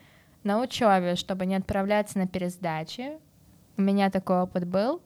[0.44, 3.12] на учебе, чтобы не отправляться на пересдачи.
[3.78, 5.02] У меня такой опыт был.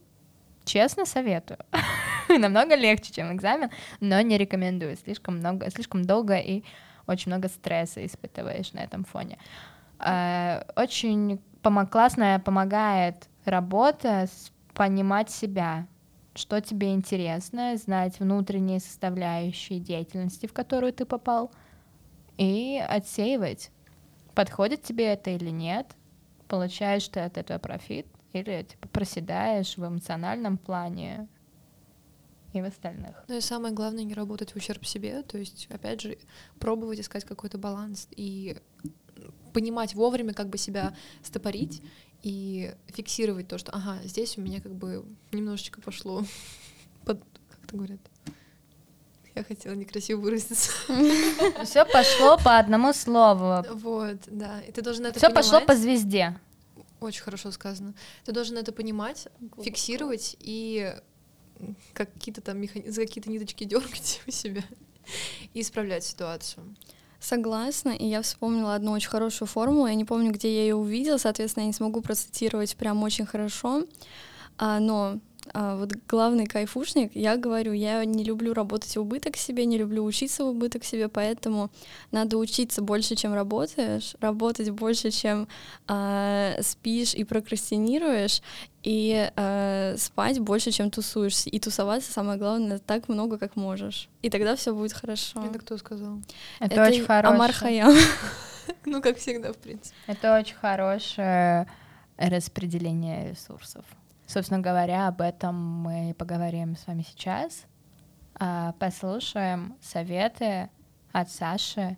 [0.64, 1.60] Честно советую.
[2.30, 4.96] Намного легче, чем экзамен, но не рекомендую.
[4.96, 6.64] Слишком много, слишком долго и
[7.08, 9.38] очень много стресса испытываешь на этом фоне.
[10.00, 11.42] Э, очень
[11.90, 14.28] классная помогает работа
[14.74, 15.88] понимать себя,
[16.34, 21.52] что тебе интересно, знать внутренние составляющие деятельности, в которую ты попал,
[22.38, 23.72] и отсеивать
[24.36, 25.96] подходит тебе это или нет,
[26.48, 31.28] получаешь ты от этого профит, или типа проседаешь в эмоциональном плане
[32.54, 33.24] и в остальных.
[33.28, 36.18] Ну и самое главное не работать в ущерб себе, то есть, опять же,
[36.60, 38.58] пробовать искать какой-то баланс и
[39.54, 41.82] понимать вовремя, как бы себя стопорить
[42.24, 46.24] и фиксировать то, что, ага, здесь у меня как бы немножечко пошло
[47.06, 48.02] под, как это говорят,
[49.36, 50.72] я хотела некрасиво выразиться.
[51.64, 53.64] Все пошло по одному слову.
[53.74, 54.62] Вот, да.
[54.62, 56.38] И ты должен это Все пошло по звезде.
[57.00, 57.94] Очень хорошо сказано.
[58.26, 59.64] Ты должен это понимать, Глубоко.
[59.64, 60.94] фиксировать и
[61.94, 62.90] какие-то там механи...
[62.90, 64.64] за какие-то ниточки дергать у себя
[65.54, 66.76] и исправлять ситуацию.
[67.20, 71.18] Согласна, и я вспомнила одну очень хорошую формулу, я не помню, где я ее увидела,
[71.18, 73.84] соответственно, я не смогу процитировать прям очень хорошо,
[74.58, 75.20] а, но
[75.54, 80.04] а, вот главный кайфушник, я говорю, я не люблю работать в убыток себе, не люблю
[80.04, 81.70] учиться в убыток себе, поэтому
[82.12, 85.48] надо учиться больше, чем работаешь, работать больше, чем
[85.88, 88.42] э, спишь и прокрастинируешь,
[88.84, 91.50] и э, спать больше, чем тусуешься.
[91.50, 94.10] И тусоваться, самое главное, так много, как можешь.
[94.22, 95.44] И тогда все будет хорошо.
[95.46, 96.20] Это кто сказал?
[96.60, 97.34] Это, Это очень хорошо.
[97.34, 97.96] Амар Хаям.
[98.86, 99.96] Ну, как всегда, в принципе.
[100.08, 101.68] Это очень хорошее
[102.18, 103.84] распределение ресурсов.
[104.32, 107.66] Собственно говоря, об этом мы поговорим с вами сейчас.
[108.36, 110.70] А, послушаем советы
[111.12, 111.98] от Саши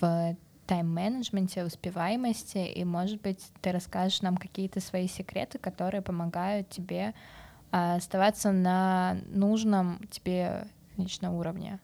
[0.00, 7.14] в тайм-менеджменте, успеваемости, и, может быть, ты расскажешь нам какие-то свои секреты, которые помогают тебе
[7.70, 10.66] а, оставаться на нужном тебе
[10.96, 11.78] лично уровне.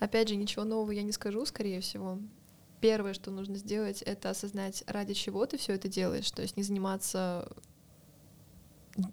[0.00, 2.18] Опять же, ничего нового я не скажу, скорее всего.
[2.82, 6.62] Первое, что нужно сделать, это осознать, ради чего ты все это делаешь, то есть не
[6.62, 7.48] заниматься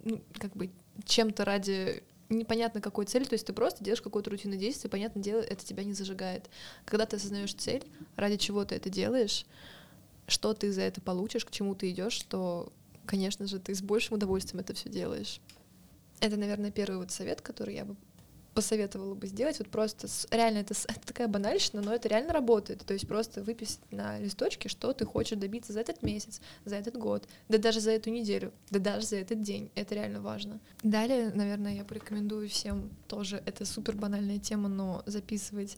[0.03, 0.69] ну, как бы
[1.05, 5.41] чем-то ради непонятно какой цели, то есть ты просто делаешь какое-то рутинное действие, понятное дело,
[5.41, 6.49] это тебя не зажигает.
[6.85, 7.83] Когда ты осознаешь цель,
[8.15, 9.45] ради чего ты это делаешь,
[10.27, 12.71] что ты за это получишь, к чему ты идешь, то,
[13.05, 15.41] конечно же, ты с большим удовольствием это все делаешь.
[16.19, 17.95] Это, наверное, первый вот совет, который я бы
[18.53, 22.85] посоветовала бы сделать, вот просто с, реально это, это такая банальщина, но это реально работает.
[22.85, 26.97] То есть просто выписать на листочке, что ты хочешь добиться за этот месяц, за этот
[26.97, 29.71] год, да даже за эту неделю, да даже за этот день.
[29.75, 30.59] Это реально важно.
[30.83, 35.77] Далее, наверное, я порекомендую всем тоже, это супер банальная тема, но записывать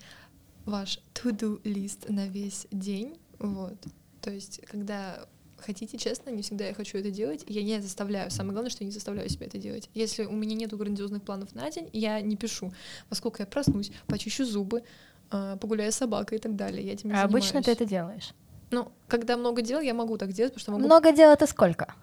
[0.66, 3.18] ваш to-do лист на весь день.
[3.40, 3.78] Вот.
[4.22, 5.26] То есть, когда
[5.62, 8.32] хотите, честно, не всегда я хочу это делать, я не заставляю.
[8.32, 9.90] Самое главное, что я не заставляю себя это делать.
[9.94, 12.74] Если у меня нету грандиозных планов на день, я не пишу,
[13.10, 14.84] во сколько я проснусь, почищу зубы,
[15.30, 16.86] а, погуляю с собакой и так далее.
[16.86, 17.46] Я этим не а занимаюсь.
[17.46, 18.34] обычно ты это делаешь?
[18.72, 20.86] Ну, когда много дел, я могу так делать, потому что могу...
[20.86, 21.94] Много дел— это сколько?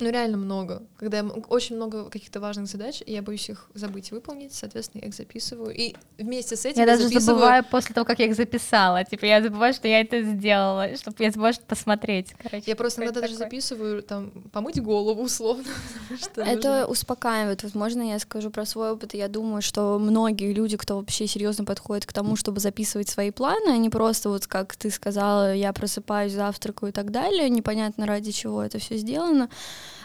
[0.00, 0.82] Ну, реально много.
[0.96, 5.08] Когда я, очень много каких-то важных задач, и я боюсь их забыть выполнить, соответственно, я
[5.08, 5.74] их записываю.
[5.74, 7.38] И вместе с этим я, я даже записываю...
[7.38, 9.04] забываю после того, как я их записала.
[9.04, 12.34] Типа, я забываю, что я это сделала, чтобы я забываю что посмотреть.
[12.42, 15.64] Короче, я просто иногда даже записываю, там, помыть голову, условно.
[16.36, 16.86] это нужно.
[16.86, 17.62] успокаивает.
[17.62, 19.14] Возможно, я скажу про свой опыт.
[19.14, 23.70] Я думаю, что многие люди, кто вообще серьезно подходит к тому, чтобы записывать свои планы,
[23.70, 28.62] они просто вот, как ты сказала, я просыпаюсь, завтракаю и так далее, непонятно ради чего
[28.62, 29.48] это все сделано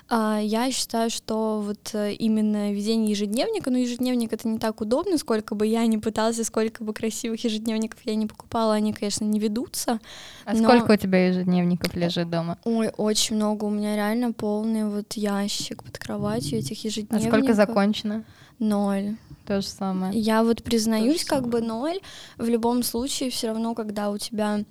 [0.10, 5.53] я считаю, что вот э, именно ведение ежедневника, ну, ежедневник это не так удобно, сколько
[5.53, 9.99] бы я ни пыталась, сколько бы красивых ежедневников я не покупала, они, конечно, не ведутся.
[10.45, 10.64] А но...
[10.64, 12.58] сколько у тебя ежедневников лежит дома?
[12.64, 13.66] Ой, очень много.
[13.66, 17.34] У меня реально полный вот ящик под кроватью этих ежедневников.
[17.34, 18.24] А сколько закончено?
[18.60, 19.18] Ноль.
[19.45, 20.18] То же самое.
[20.20, 21.51] Я вот признаюсь, как самое.
[21.51, 21.99] бы ноль.
[22.38, 24.64] В любом случае, все равно, когда у тебя а,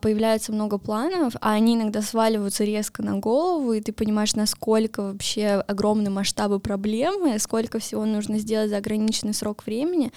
[0.00, 5.62] появляется много планов, а они иногда сваливаются резко на голову, и ты понимаешь, насколько вообще
[5.66, 10.12] огромны масштабы проблемы, сколько всего нужно сделать за ограниченный срок времени,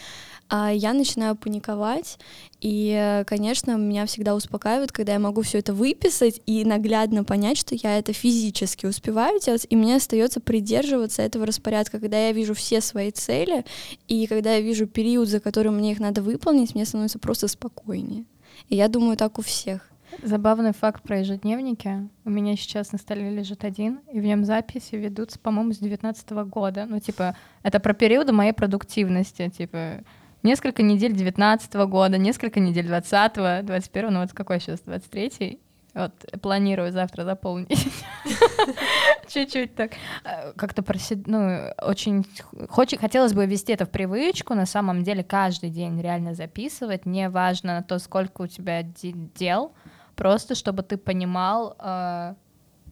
[0.50, 2.20] а я начинаю паниковать,
[2.62, 7.74] и, конечно, меня всегда успокаивает, когда я могу все это выписать и наглядно понять, что
[7.74, 12.82] я это физически успеваю делать, и мне остается придерживаться этого распорядка, когда я вижу все
[12.82, 13.66] свои цели,
[14.08, 18.26] и когда я вижу период, за которым мне их надо выполнить, мне становится просто спокойнее.
[18.70, 19.90] И я думаю, так у всех.
[20.24, 22.08] Забавный факт про ежедневники.
[22.24, 26.30] У меня сейчас на столе лежит один, и в нем записи ведутся, по-моему, с 19
[26.48, 26.86] года.
[26.88, 29.50] Ну, типа, это про периоды моей продуктивности.
[29.50, 30.04] Типа,
[30.44, 35.60] несколько недель 19 года, несколько недель 20 21 ну вот какой сейчас, 23
[35.96, 37.70] вот планирую завтра заполнить.
[39.28, 39.94] Чуть-чуть так.
[40.24, 41.26] Э, как-то просид...
[41.26, 42.26] ну, очень
[42.70, 42.96] Хоч...
[42.98, 47.82] хотелось бы ввести это в привычку, на самом деле каждый день реально записывать, не важно
[47.82, 49.72] то, сколько у тебя дел,
[50.16, 52.36] просто чтобы ты понимал, э,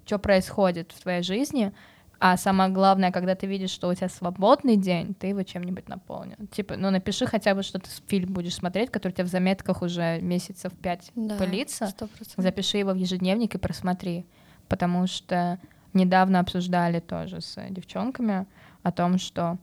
[0.05, 1.73] что происходит в твоей жизни,
[2.19, 6.37] а самое главное, когда ты видишь, что у тебя свободный день, ты его чем-нибудь наполнил.
[6.51, 9.81] Типа, ну напиши хотя бы, что ты фильм будешь смотреть, который у тебя в заметках
[9.81, 11.85] уже месяцев пять да, пылится.
[11.85, 12.09] 100%.
[12.37, 14.25] Запиши его в ежедневник и просмотри.
[14.69, 15.59] Потому что
[15.93, 18.45] недавно обсуждали тоже с девчонками
[18.83, 19.57] о том, что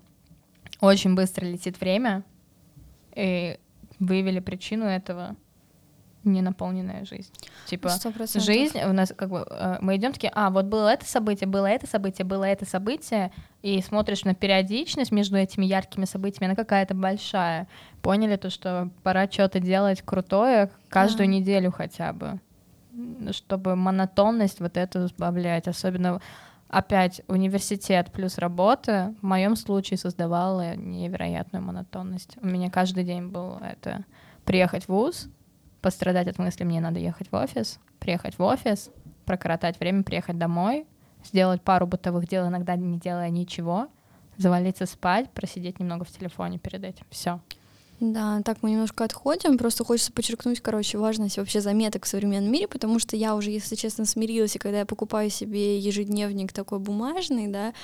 [0.80, 2.24] очень быстро летит время,
[3.14, 3.58] и
[3.98, 5.36] выявили причину этого
[6.24, 7.30] ненаполненная жизнь.
[7.66, 8.40] Типа 100%.
[8.40, 11.66] жизнь у нас как бы э, мы идем такие, а вот было это событие, было
[11.66, 16.94] это событие, было это событие, и смотришь на периодичность между этими яркими событиями, она какая-то
[16.94, 17.68] большая.
[18.02, 21.34] Поняли то, что пора что-то делать крутое каждую да.
[21.34, 22.40] неделю хотя бы,
[23.32, 26.20] чтобы монотонность вот эту избавлять, особенно
[26.68, 32.36] опять университет плюс работа в моем случае создавала невероятную монотонность.
[32.40, 34.04] У меня каждый день был это
[34.44, 35.28] приехать в вуз,
[35.80, 38.90] пострадать от мысли, мне надо ехать в офис, приехать в офис,
[39.24, 40.86] прокоротать время, приехать домой,
[41.24, 43.88] сделать пару бытовых дел, иногда не делая ничего,
[44.36, 47.04] завалиться спать, просидеть немного в телефоне перед этим.
[47.10, 47.40] Все.
[48.00, 49.58] Да, так мы немножко отходим.
[49.58, 53.76] Просто хочется подчеркнуть, короче, важность вообще заметок в современном мире, потому что я уже, если
[53.76, 57.74] честно, смирилась, и когда я покупаю себе ежедневник такой бумажный, да,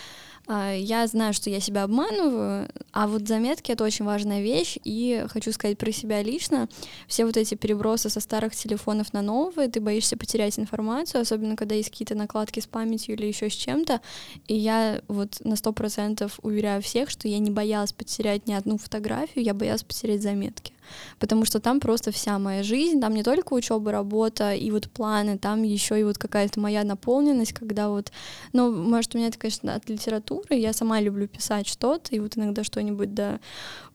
[0.49, 5.53] я знаю, что я себя обманываю, а вот заметки— это очень важная вещь, и хочу
[5.53, 6.69] сказать про себя лично,
[7.09, 11.75] все вот эти перебросы со старых телефонов на новые, ты боишься потерять информацию, особенно когда
[11.75, 14.01] есть какие-то накладки с памятью или еще с чем-то,
[14.47, 18.79] и я вот на сто процентов уверяю всех, что я не боялась потерять ни одну
[18.79, 20.73] фотографию, я боялась потерять заметки
[21.19, 25.39] потому что там просто вся моя жизнь, там не только учеба, работа и вот планы,
[25.39, 28.13] там еще и вот какая-то моя наполненность, когда вот,
[28.53, 32.37] ну, может, у меня это, конечно, от литературы, я сама люблю писать что-то, и вот
[32.37, 33.41] иногда что-нибудь, да,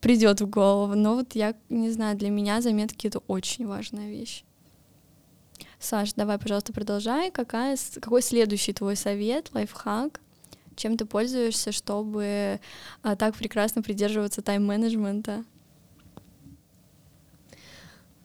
[0.00, 4.44] придет в голову, но вот я, не знаю, для меня заметки— это очень важная вещь.
[5.82, 7.32] Саш, давай, пожалуйста, продолжай.
[7.32, 10.20] Какая, какой следующий твой совет, лайфхак?
[10.76, 12.60] Чем ты пользуешься, чтобы
[13.02, 15.44] а, так прекрасно придерживаться тайм-менеджмента?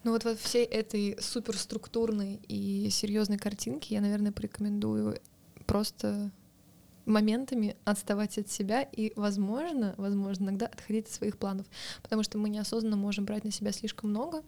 [0.07, 5.19] Ну вот во всей этой суперструктурной и серьезной картинке я, наверное, порекомендую
[5.65, 6.31] просто
[7.05, 11.65] моментами отставать от себя и, возможно, возможно, иногда отходить от своих планов,
[12.03, 14.43] потому что мы неосознанно можем брать на себя слишком много,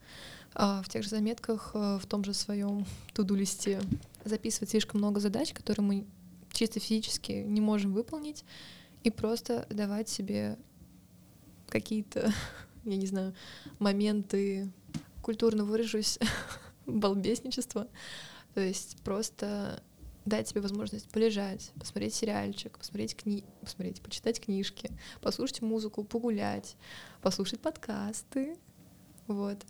[0.53, 3.81] а в тех же заметках, э, в том же своем туду-листе
[4.23, 6.05] записывать слишком много задач, которые мы
[6.53, 8.45] чисто физически не можем выполнить,
[9.03, 10.57] и просто давать себе
[11.67, 12.33] какие-то,
[12.85, 13.35] я не знаю,
[13.77, 14.71] моменты
[15.29, 16.17] культурно выражусь,
[16.87, 17.87] балбесничество.
[18.55, 19.79] То есть просто
[20.25, 23.45] дать себе возможность полежать, посмотреть сериальчик, посмотреть кни...
[23.61, 24.89] посмотреть, почитать книжки,
[25.21, 26.77] послушать музыку, погулять,
[27.21, 28.57] послушать подкасты.
[29.27, 29.63] Вот.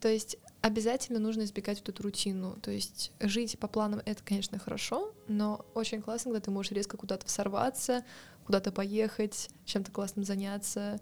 [0.00, 2.58] То есть обязательно нужно избегать вот эту рутину.
[2.62, 6.96] То есть жить по планам— это, конечно, хорошо, но очень классно, когда ты можешь резко
[6.96, 8.02] куда-то сорваться,
[8.46, 10.98] куда-то поехать, чем-то классным заняться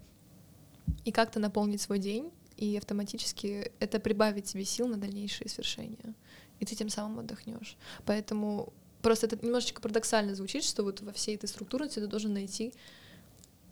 [1.05, 2.29] и как-то наполнить свой день
[2.61, 6.13] и автоматически это прибавит тебе сил на дальнейшие свершения,
[6.59, 7.75] и ты тем самым отдохнешь.
[8.05, 12.71] Поэтому просто это немножечко парадоксально звучит, что вот во всей этой структурности ты должен найти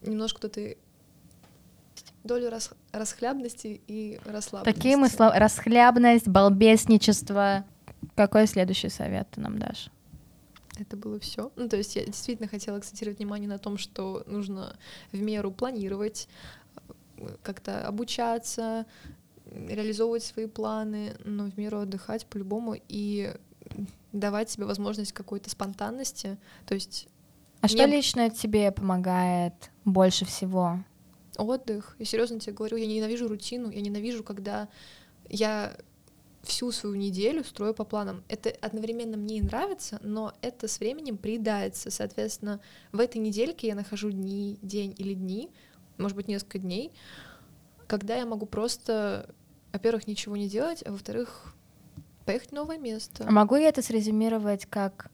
[0.01, 0.77] немножко то ты
[2.23, 4.75] долю рас, расхлябности и расслабленности.
[4.75, 5.37] Такие мы слова.
[5.37, 7.65] Расхлябность, балбесничество.
[8.15, 9.91] Какой следующий совет ты нам дашь?
[10.79, 11.51] Это было все.
[11.57, 14.77] Ну, то есть я действительно хотела акцентировать внимание на том, что нужно
[15.11, 16.27] в меру планировать,
[17.43, 18.85] как-то обучаться,
[19.45, 23.33] реализовывать свои планы, но в меру отдыхать по-любому и
[24.11, 26.37] давать себе возможность какой-то спонтанности.
[26.65, 27.07] То есть
[27.61, 27.69] а не...
[27.69, 29.53] что лично тебе помогает
[29.85, 30.83] больше всего?
[31.37, 31.95] Отдых.
[31.99, 34.67] Я серьезно тебе говорю, я ненавижу рутину, я ненавижу, когда
[35.29, 35.75] я
[36.43, 38.23] всю свою неделю строю по планам.
[38.27, 41.91] Это одновременно мне и нравится, но это с временем приедается.
[41.91, 42.61] Соответственно,
[42.91, 45.49] в этой недельке я нахожу дни, день или дни,
[45.99, 46.91] может быть, несколько дней,
[47.87, 49.29] когда я могу просто,
[49.73, 51.53] во-первых, ничего не делать, а во-вторых,
[52.25, 53.25] поехать в новое место.
[53.27, 55.11] А могу я это срезюмировать как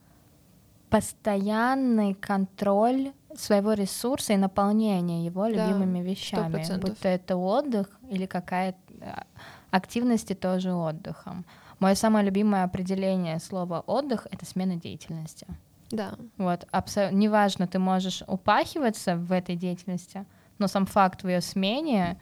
[0.90, 6.78] постоянный контроль своего ресурса и наполнение его да, любимыми вещами, 100%.
[6.78, 9.26] будь то это отдых или какая-то а,
[9.70, 11.44] активность и тоже отдыхом.
[11.78, 15.46] Мое самое любимое определение слова отдых это смена деятельности.
[15.90, 16.14] Да.
[16.36, 20.24] Вот, абсолютно неважно, ты можешь упахиваться в этой деятельности,
[20.58, 22.20] но сам факт в ее смене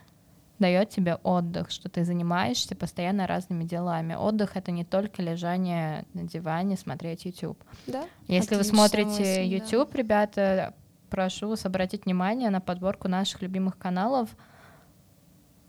[0.59, 4.15] дает тебе отдых, что ты занимаешься постоянно разными делами.
[4.15, 7.63] Отдых это не только лежание на диване, смотреть YouTube.
[7.87, 8.05] Да.
[8.29, 9.99] Если вы смотрите YouTube, да.
[9.99, 10.75] ребята,
[11.11, 14.31] прошу вас обратить внимание на подборку наших любимых каналов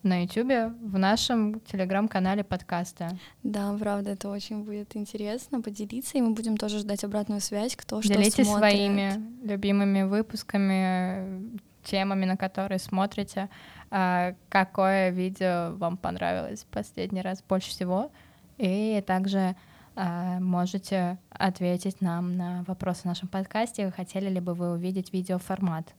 [0.05, 3.18] на YouTube в нашем телеграм-канале подкаста.
[3.41, 7.99] Да, правда, это очень будет интересно поделиться, и мы будем тоже ждать обратную связь, кто
[8.01, 8.72] Делитесь что смотрит.
[8.72, 9.13] своими
[9.43, 13.49] любимыми выпусками, темами, на которые смотрите,
[13.89, 18.11] а, какое видео вам понравилось последний раз больше всего,
[18.57, 19.55] и также
[19.95, 25.93] а, можете ответить нам на вопрос в нашем подкасте, хотели ли бы вы увидеть видеоформат,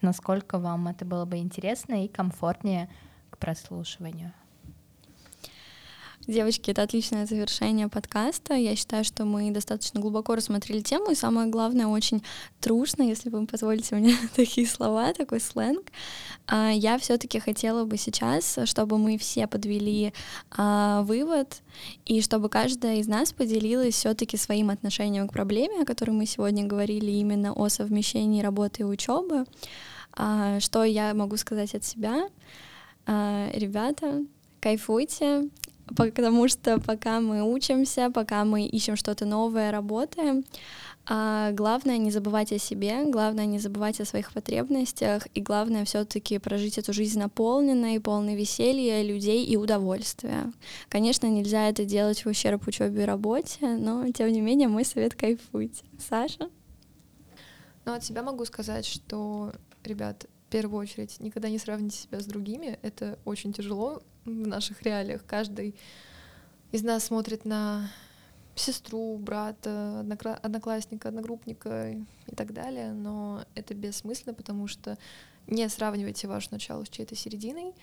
[0.00, 2.88] насколько вам это было бы интересно и комфортнее
[3.30, 4.32] к прослушиванию.
[6.26, 8.54] Девочки, это отличное завершение подкаста.
[8.54, 12.20] Я считаю, что мы достаточно глубоко рассмотрели тему, и самое главное, очень
[12.60, 15.86] трушно, если вы позволите мне такие слова, такой сленг.
[16.48, 20.12] А, я все-таки хотела бы сейчас, чтобы мы все подвели
[20.50, 21.62] а, вывод,
[22.06, 26.64] и чтобы каждая из нас поделилась все-таки своим отношением к проблеме, о которой мы сегодня
[26.64, 29.44] говорили, именно о совмещении работы и учебы.
[30.12, 32.28] А, что я могу сказать от себя?
[33.06, 34.24] Ребята,
[34.58, 35.48] кайфуйте,
[35.94, 40.44] потому что пока мы учимся, пока мы ищем что-то новое, работаем,
[41.08, 46.38] а главное не забывать о себе, главное не забывать о своих потребностях, и главное все-таки
[46.38, 50.52] прожить эту жизнь наполненной, полной веселья, людей и удовольствия.
[50.88, 55.14] Конечно, нельзя это делать в ущерб учебе и работе, но тем не менее мой совет
[55.14, 55.84] кайфуйте.
[56.08, 56.50] Саша?
[57.84, 59.52] Ну, от себя могу сказать, что,
[59.84, 62.80] ребят, в первую очередь, никогда не сравните себя с другими.
[62.82, 65.24] Это очень тяжело в наших реалиях.
[65.24, 65.74] Каждый
[66.72, 67.90] из нас смотрит на
[68.54, 70.00] сестру, брата,
[70.42, 74.98] одноклассника, одногруппника и так далее, но это бессмысленно, потому что
[75.46, 77.74] не сравнивайте ваше начало с чьей-то серединой,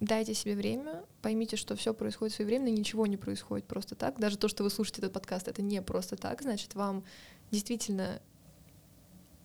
[0.00, 4.18] дайте себе время, поймите, что все происходит своевременно, ничего не происходит просто так.
[4.18, 7.04] Даже то, что вы слушаете этот подкаст, это не просто так, значит, вам
[7.50, 8.20] действительно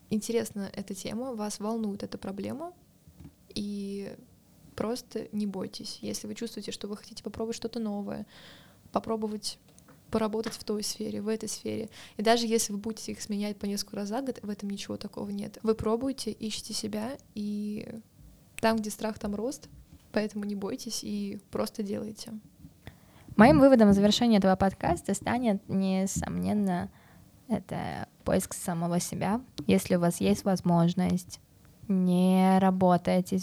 [0.10, 2.74] интересна эта тема, вас волнует эта проблема,
[3.54, 4.16] и
[4.82, 6.00] просто не бойтесь.
[6.02, 8.26] Если вы чувствуете, что вы хотите попробовать что-то новое,
[8.92, 9.60] попробовать
[10.10, 11.90] поработать в той сфере, в этой сфере.
[12.18, 14.98] И даже если вы будете их сменять по несколько раз за год, в этом ничего
[14.98, 15.60] такого нет.
[15.62, 17.88] Вы пробуете, ищите себя, и
[18.60, 19.70] там, где страх, там рост,
[20.12, 22.34] поэтому не бойтесь и просто делайте.
[23.38, 26.90] Моим выводом в завершении этого подкаста станет, несомненно,
[27.48, 29.42] это поиск самого себя.
[29.68, 31.40] Если у вас есть возможность,
[31.88, 33.40] не работайте,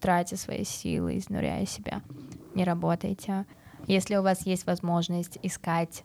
[0.00, 2.02] тратя свои силы, изнуряя себя,
[2.54, 3.46] не работайте.
[3.86, 6.04] Если у вас есть возможность искать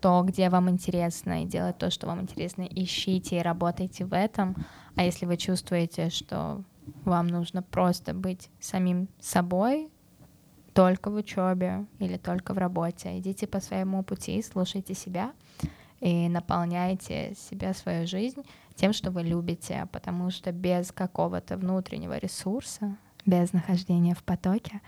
[0.00, 4.56] то, где вам интересно, и делать то, что вам интересно, ищите и работайте в этом.
[4.96, 6.62] А если вы чувствуете, что
[7.04, 9.90] вам нужно просто быть самим собой,
[10.72, 15.32] только в учебе или только в работе, идите по своему пути, слушайте себя
[16.00, 18.42] и наполняйте себя, свою жизнь
[18.74, 22.96] тем, что вы любите, потому что без какого-то внутреннего ресурса,
[23.26, 24.80] без нахождения в потоке,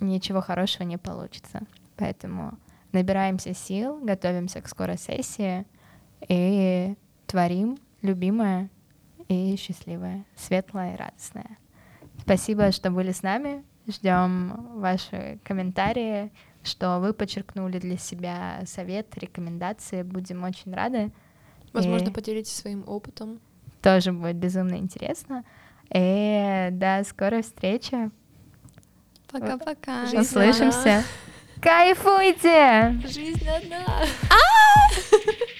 [0.00, 1.60] ничего хорошего не получится.
[1.96, 2.58] Поэтому
[2.92, 5.66] набираемся сил, готовимся к скорой сессии
[6.28, 6.94] и
[7.26, 8.70] творим любимое
[9.28, 11.58] и счастливое, светлое и радостное.
[12.20, 13.64] Спасибо, что были с нами.
[13.86, 16.32] Ждем ваши комментарии,
[16.62, 20.02] что вы подчеркнули для себя совет, рекомендации.
[20.02, 21.12] Будем очень рады.
[21.72, 23.40] Возможно, и поделитесь своим опытом.
[23.82, 25.44] Тоже будет безумно интересно.
[25.94, 28.10] И до скорой встречи.
[29.30, 30.04] Пока-пока.
[30.12, 31.04] Услышимся.
[31.60, 33.00] Кайфуйте!
[33.06, 33.84] Жизнь одна.
[34.30, 34.36] А!